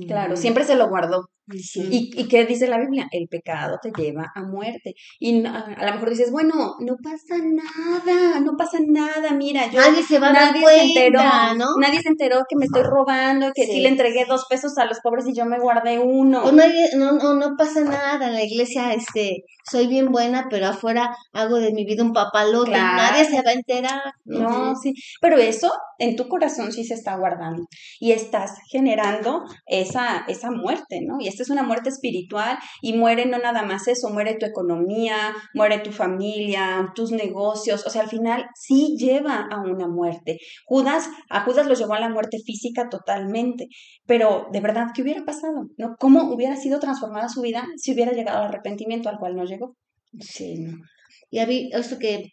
Claro, 0.08 0.36
siempre 0.36 0.64
se 0.64 0.74
lo 0.76 0.88
guardó. 0.88 1.26
Sí. 1.60 1.82
¿Y, 1.90 2.20
¿Y 2.20 2.28
qué 2.28 2.46
dice 2.46 2.66
la 2.68 2.78
Biblia? 2.78 3.08
El 3.10 3.26
pecado 3.28 3.78
te 3.82 3.90
lleva 3.96 4.30
a 4.34 4.42
muerte. 4.42 4.94
Y 5.18 5.40
no- 5.40 5.50
a 5.54 5.84
lo 5.86 5.92
mejor 5.94 6.10
dices, 6.10 6.30
bueno, 6.30 6.76
no 6.80 6.96
pasa 7.02 7.36
nada, 7.42 8.40
no 8.40 8.52
pasa 8.56 8.78
nada, 8.86 9.32
mira, 9.32 9.70
yo 9.70 9.80
Nadie 9.80 10.02
se 10.02 10.18
va 10.18 10.28
a 10.28 10.32
dar 10.32 10.46
nadie 10.46 10.62
cuenta, 10.62 10.82
se 10.82 11.06
enteró, 11.06 11.22
¿no? 11.56 11.66
nadie 11.80 12.00
se 12.00 12.08
enteró 12.08 12.42
que 12.48 12.56
me 12.56 12.64
estoy 12.66 12.82
robando, 12.84 13.50
que 13.54 13.64
sí. 13.66 13.72
Sí. 13.72 13.80
le 13.80 13.88
entregué 13.88 14.24
dos 14.26 14.46
pesos 14.48 14.78
a 14.78 14.84
los 14.84 15.00
pobres 15.00 15.26
y 15.26 15.34
yo 15.34 15.44
me 15.44 15.58
guardé 15.58 15.98
uno. 15.98 16.44
O 16.44 16.52
nadie, 16.52 16.90
no, 16.96 17.12
no, 17.12 17.34
no 17.34 17.56
pasa 17.56 17.80
nada 17.80 18.30
la 18.30 18.42
iglesia, 18.44 18.92
este, 18.94 19.44
soy 19.68 19.86
bien 19.88 20.12
buena, 20.12 20.46
pero 20.50 20.66
afuera 20.68 21.14
hago 21.32 21.56
de 21.58 21.72
mi 21.72 21.84
vida 21.84 22.02
un 22.04 22.12
papalote, 22.12 22.70
Claro. 22.70 22.96
nadie 23.02 23.24
se 23.24 23.42
va 23.42 23.50
a 23.50 23.54
enterar. 23.54 24.12
No, 24.24 24.74
sí, 24.76 24.94
pero 25.20 25.38
eso 25.38 25.72
en 25.98 26.16
tu 26.16 26.28
corazón 26.28 26.72
sí 26.72 26.84
se 26.84 26.94
está 26.94 27.16
guardando 27.16 27.64
y 28.00 28.12
estás 28.12 28.52
generando 28.70 29.42
esa, 29.66 30.24
esa 30.28 30.50
muerte, 30.50 31.00
¿no? 31.06 31.16
Y 31.20 31.28
esta 31.32 31.42
es 31.42 31.50
una 31.50 31.62
muerte 31.62 31.88
espiritual 31.88 32.58
y 32.80 32.92
muere 32.92 33.26
no 33.26 33.38
nada 33.38 33.62
más 33.62 33.88
eso, 33.88 34.10
muere 34.10 34.36
tu 34.38 34.46
economía, 34.46 35.34
muere 35.54 35.78
tu 35.78 35.90
familia, 35.90 36.92
tus 36.94 37.10
negocios, 37.10 37.84
o 37.86 37.90
sea, 37.90 38.02
al 38.02 38.08
final 38.08 38.44
sí 38.54 38.96
lleva 38.98 39.48
a 39.50 39.60
una 39.60 39.88
muerte. 39.88 40.38
Judas, 40.64 41.08
a 41.30 41.44
Judas 41.44 41.66
lo 41.66 41.74
llevó 41.74 41.94
a 41.94 42.00
la 42.00 42.08
muerte 42.08 42.38
física 42.44 42.88
totalmente, 42.88 43.68
pero 44.06 44.46
de 44.52 44.60
verdad, 44.60 44.88
¿qué 44.94 45.02
hubiera 45.02 45.24
pasado? 45.24 45.66
¿No? 45.76 45.96
¿Cómo 45.98 46.32
hubiera 46.32 46.56
sido 46.56 46.78
transformada 46.80 47.28
su 47.28 47.40
vida 47.40 47.66
si 47.76 47.92
hubiera 47.92 48.12
llegado 48.12 48.38
al 48.38 48.48
arrepentimiento 48.48 49.08
al 49.08 49.18
cual 49.18 49.36
no 49.36 49.44
llegó? 49.44 49.76
Sí, 50.20 50.58
no. 50.58 50.78
Y 51.30 51.38
a 51.38 51.46
mí, 51.46 51.70
esto 51.72 51.98
que 51.98 52.32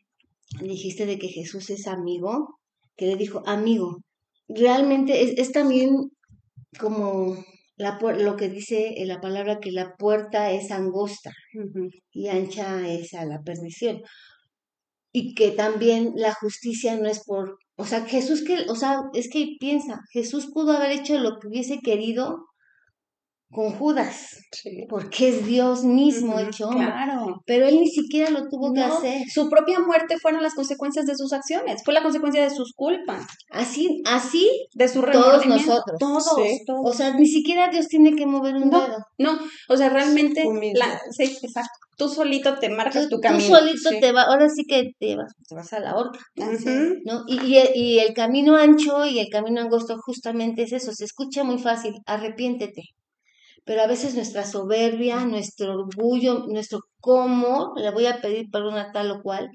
dijiste 0.61 1.05
de 1.05 1.17
que 1.17 1.29
Jesús 1.29 1.69
es 1.69 1.87
amigo, 1.87 2.59
que 2.95 3.05
le 3.05 3.15
dijo 3.15 3.41
amigo, 3.45 3.97
realmente 4.47 5.23
es, 5.23 5.37
es 5.37 5.51
también 5.51 5.91
como 6.79 7.35
la, 7.79 7.97
lo 8.01 8.35
que 8.35 8.49
dice 8.49 9.01
en 9.01 9.07
la 9.07 9.21
palabra 9.21 9.59
que 9.61 9.71
la 9.71 9.95
puerta 9.95 10.51
es 10.51 10.69
angosta 10.69 11.31
y 12.11 12.27
ancha 12.27 12.87
es 12.89 13.13
a 13.13 13.25
la 13.25 13.41
perdición. 13.41 14.01
Y 15.13 15.33
que 15.33 15.51
también 15.51 16.11
la 16.15 16.33
justicia 16.33 16.97
no 16.97 17.07
es 17.07 17.23
por, 17.23 17.57
o 17.77 17.85
sea, 17.85 18.05
Jesús 18.05 18.43
que, 18.43 18.69
o 18.69 18.75
sea, 18.75 19.03
es 19.13 19.29
que 19.29 19.55
piensa, 19.61 20.01
Jesús 20.11 20.49
pudo 20.53 20.73
haber 20.73 20.91
hecho 20.91 21.17
lo 21.19 21.39
que 21.39 21.47
hubiese 21.47 21.79
querido 21.79 22.48
con 23.51 23.71
Judas, 23.71 24.37
Sí. 24.51 24.85
porque 24.87 25.29
es 25.29 25.45
Dios 25.45 25.83
mismo 25.83 26.37
hecho 26.39 26.67
hombre. 26.67 26.85
Claro. 26.85 27.41
Pero 27.47 27.65
él 27.67 27.79
ni 27.79 27.87
siquiera 27.87 28.29
lo 28.29 28.47
tuvo 28.47 28.73
que 28.73 28.81
hacer. 28.81 29.23
Su 29.27 29.49
propia 29.49 29.79
muerte 29.79 30.17
fueron 30.21 30.43
las 30.43 30.53
consecuencias 30.53 31.05
de 31.07 31.15
sus 31.15 31.33
acciones, 31.33 31.81
fue 31.83 31.93
la 31.95 32.03
consecuencia 32.03 32.43
de 32.43 32.49
sus 32.51 32.73
culpas, 32.75 33.25
Así, 33.49 34.01
así, 34.05 34.67
de 34.75 34.87
su 34.87 35.01
Todos 35.01 35.45
nosotros. 35.47 35.97
Todos, 35.99 36.23
Sí. 36.35 36.61
todos. 36.67 36.81
o 36.83 36.93
sea, 36.93 37.15
ni 37.15 37.25
siquiera 37.27 37.69
Dios 37.69 37.87
tiene 37.87 38.15
que 38.15 38.25
mover 38.27 38.55
un 38.55 38.69
No. 38.69 38.81
dedo. 38.81 38.97
No, 39.17 39.39
o 39.67 39.77
sea, 39.77 39.89
realmente, 39.89 40.43
la, 40.75 40.99
sí, 41.11 41.23
exacto. 41.41 41.71
Tú 41.97 42.07
solito 42.07 42.59
te 42.59 42.69
marcas 42.69 43.03
Tú, 43.03 43.09
tu 43.09 43.15
tú 43.15 43.21
camino. 43.21 43.57
solito 43.57 43.89
sí. 43.89 43.99
te 43.99 44.11
vas, 44.13 44.27
ahora 44.27 44.47
sí 44.47 44.63
que 44.65 44.91
te 44.99 45.17
vas, 45.17 45.33
te 45.47 45.55
vas 45.55 45.73
a 45.73 45.79
la 45.79 45.95
horca. 45.97 46.19
¿no? 47.05 47.23
Y, 47.27 47.39
y, 47.45 47.59
y 47.75 47.99
el 47.99 48.13
camino 48.13 48.55
ancho 48.55 49.05
y 49.05 49.19
el 49.19 49.27
camino 49.29 49.59
angosto 49.59 49.97
justamente 50.05 50.63
es 50.63 50.71
eso, 50.71 50.91
se 50.93 51.03
escucha 51.05 51.43
muy 51.43 51.57
fácil, 51.57 51.95
arrepiéntete. 52.05 52.83
Pero 53.65 53.81
a 53.81 53.87
veces 53.87 54.15
nuestra 54.15 54.45
soberbia, 54.45 55.25
nuestro 55.25 55.73
orgullo, 55.73 56.45
nuestro 56.47 56.79
cómo, 56.99 57.73
le 57.75 57.91
voy 57.91 58.05
a 58.05 58.21
pedir 58.21 58.49
perdón 58.51 58.77
a 58.77 58.91
tal 58.91 59.11
o 59.11 59.21
cual, 59.21 59.49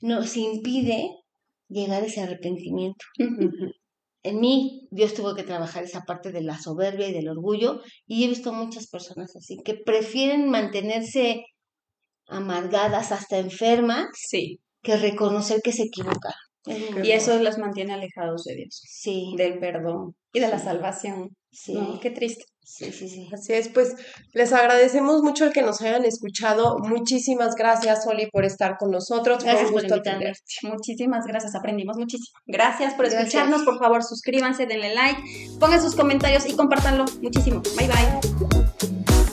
nos 0.00 0.36
impide 0.36 1.10
llegar 1.68 2.02
a 2.02 2.06
ese 2.06 2.20
arrepentimiento. 2.20 3.04
En 4.22 4.40
mí, 4.40 4.88
Dios 4.90 5.14
tuvo 5.14 5.34
que 5.34 5.44
trabajar 5.44 5.84
esa 5.84 6.02
parte 6.02 6.32
de 6.32 6.42
la 6.42 6.58
soberbia 6.58 7.08
y 7.08 7.12
del 7.12 7.28
orgullo, 7.28 7.80
y 8.06 8.24
he 8.24 8.28
visto 8.28 8.52
muchas 8.52 8.88
personas 8.88 9.34
así, 9.36 9.56
que 9.64 9.74
prefieren 9.74 10.48
mantenerse 10.50 11.44
amargadas, 12.28 13.12
hasta 13.12 13.38
enfermas, 13.38 14.06
Sí, 14.14 14.58
que 14.82 14.96
reconocer 14.96 15.60
que 15.62 15.72
se 15.72 15.84
equivocaron. 15.84 16.40
y 17.04 17.12
eso 17.12 17.38
los 17.40 17.58
mantiene 17.58 17.94
alejados 17.94 18.42
de 18.44 18.56
Dios, 18.56 18.82
Sí, 18.84 19.34
del 19.36 19.60
perdón 19.60 20.16
y 20.32 20.40
de 20.40 20.48
la 20.48 20.58
salvación. 20.58 21.30
sí, 21.52 21.74
No, 21.74 22.00
qué 22.00 22.10
triste. 22.10 22.44
Sí, 22.66 22.92
sí, 22.92 23.08
sí. 23.08 23.28
Así 23.32 23.52
es, 23.52 23.68
pues 23.68 23.94
les 24.32 24.52
agradecemos 24.52 25.22
mucho 25.22 25.44
el 25.44 25.52
que 25.52 25.62
nos 25.62 25.80
hayan 25.80 26.04
escuchado. 26.04 26.78
Muchísimas 26.78 27.54
gracias, 27.54 28.06
Oli, 28.06 28.28
por 28.30 28.44
estar 28.44 28.76
con 28.76 28.90
nosotros. 28.90 29.42
Gracias 29.42 29.70
por 29.70 29.84
atenderte. 29.84 30.40
Muchísimas 30.62 31.24
gracias, 31.26 31.54
aprendimos 31.54 31.96
muchísimo. 31.96 32.38
Gracias 32.46 32.94
por 32.94 33.06
Gracias. 33.06 33.28
escucharnos, 33.28 33.62
por 33.62 33.78
favor 33.78 34.02
suscríbanse, 34.02 34.66
denle 34.66 34.94
like, 34.94 35.22
pongan 35.60 35.80
sus 35.80 35.94
comentarios 35.94 36.46
y 36.46 36.54
compártanlo 36.54 37.04
muchísimo. 37.22 37.62
Bye 37.76 37.88
bye. 37.88 39.25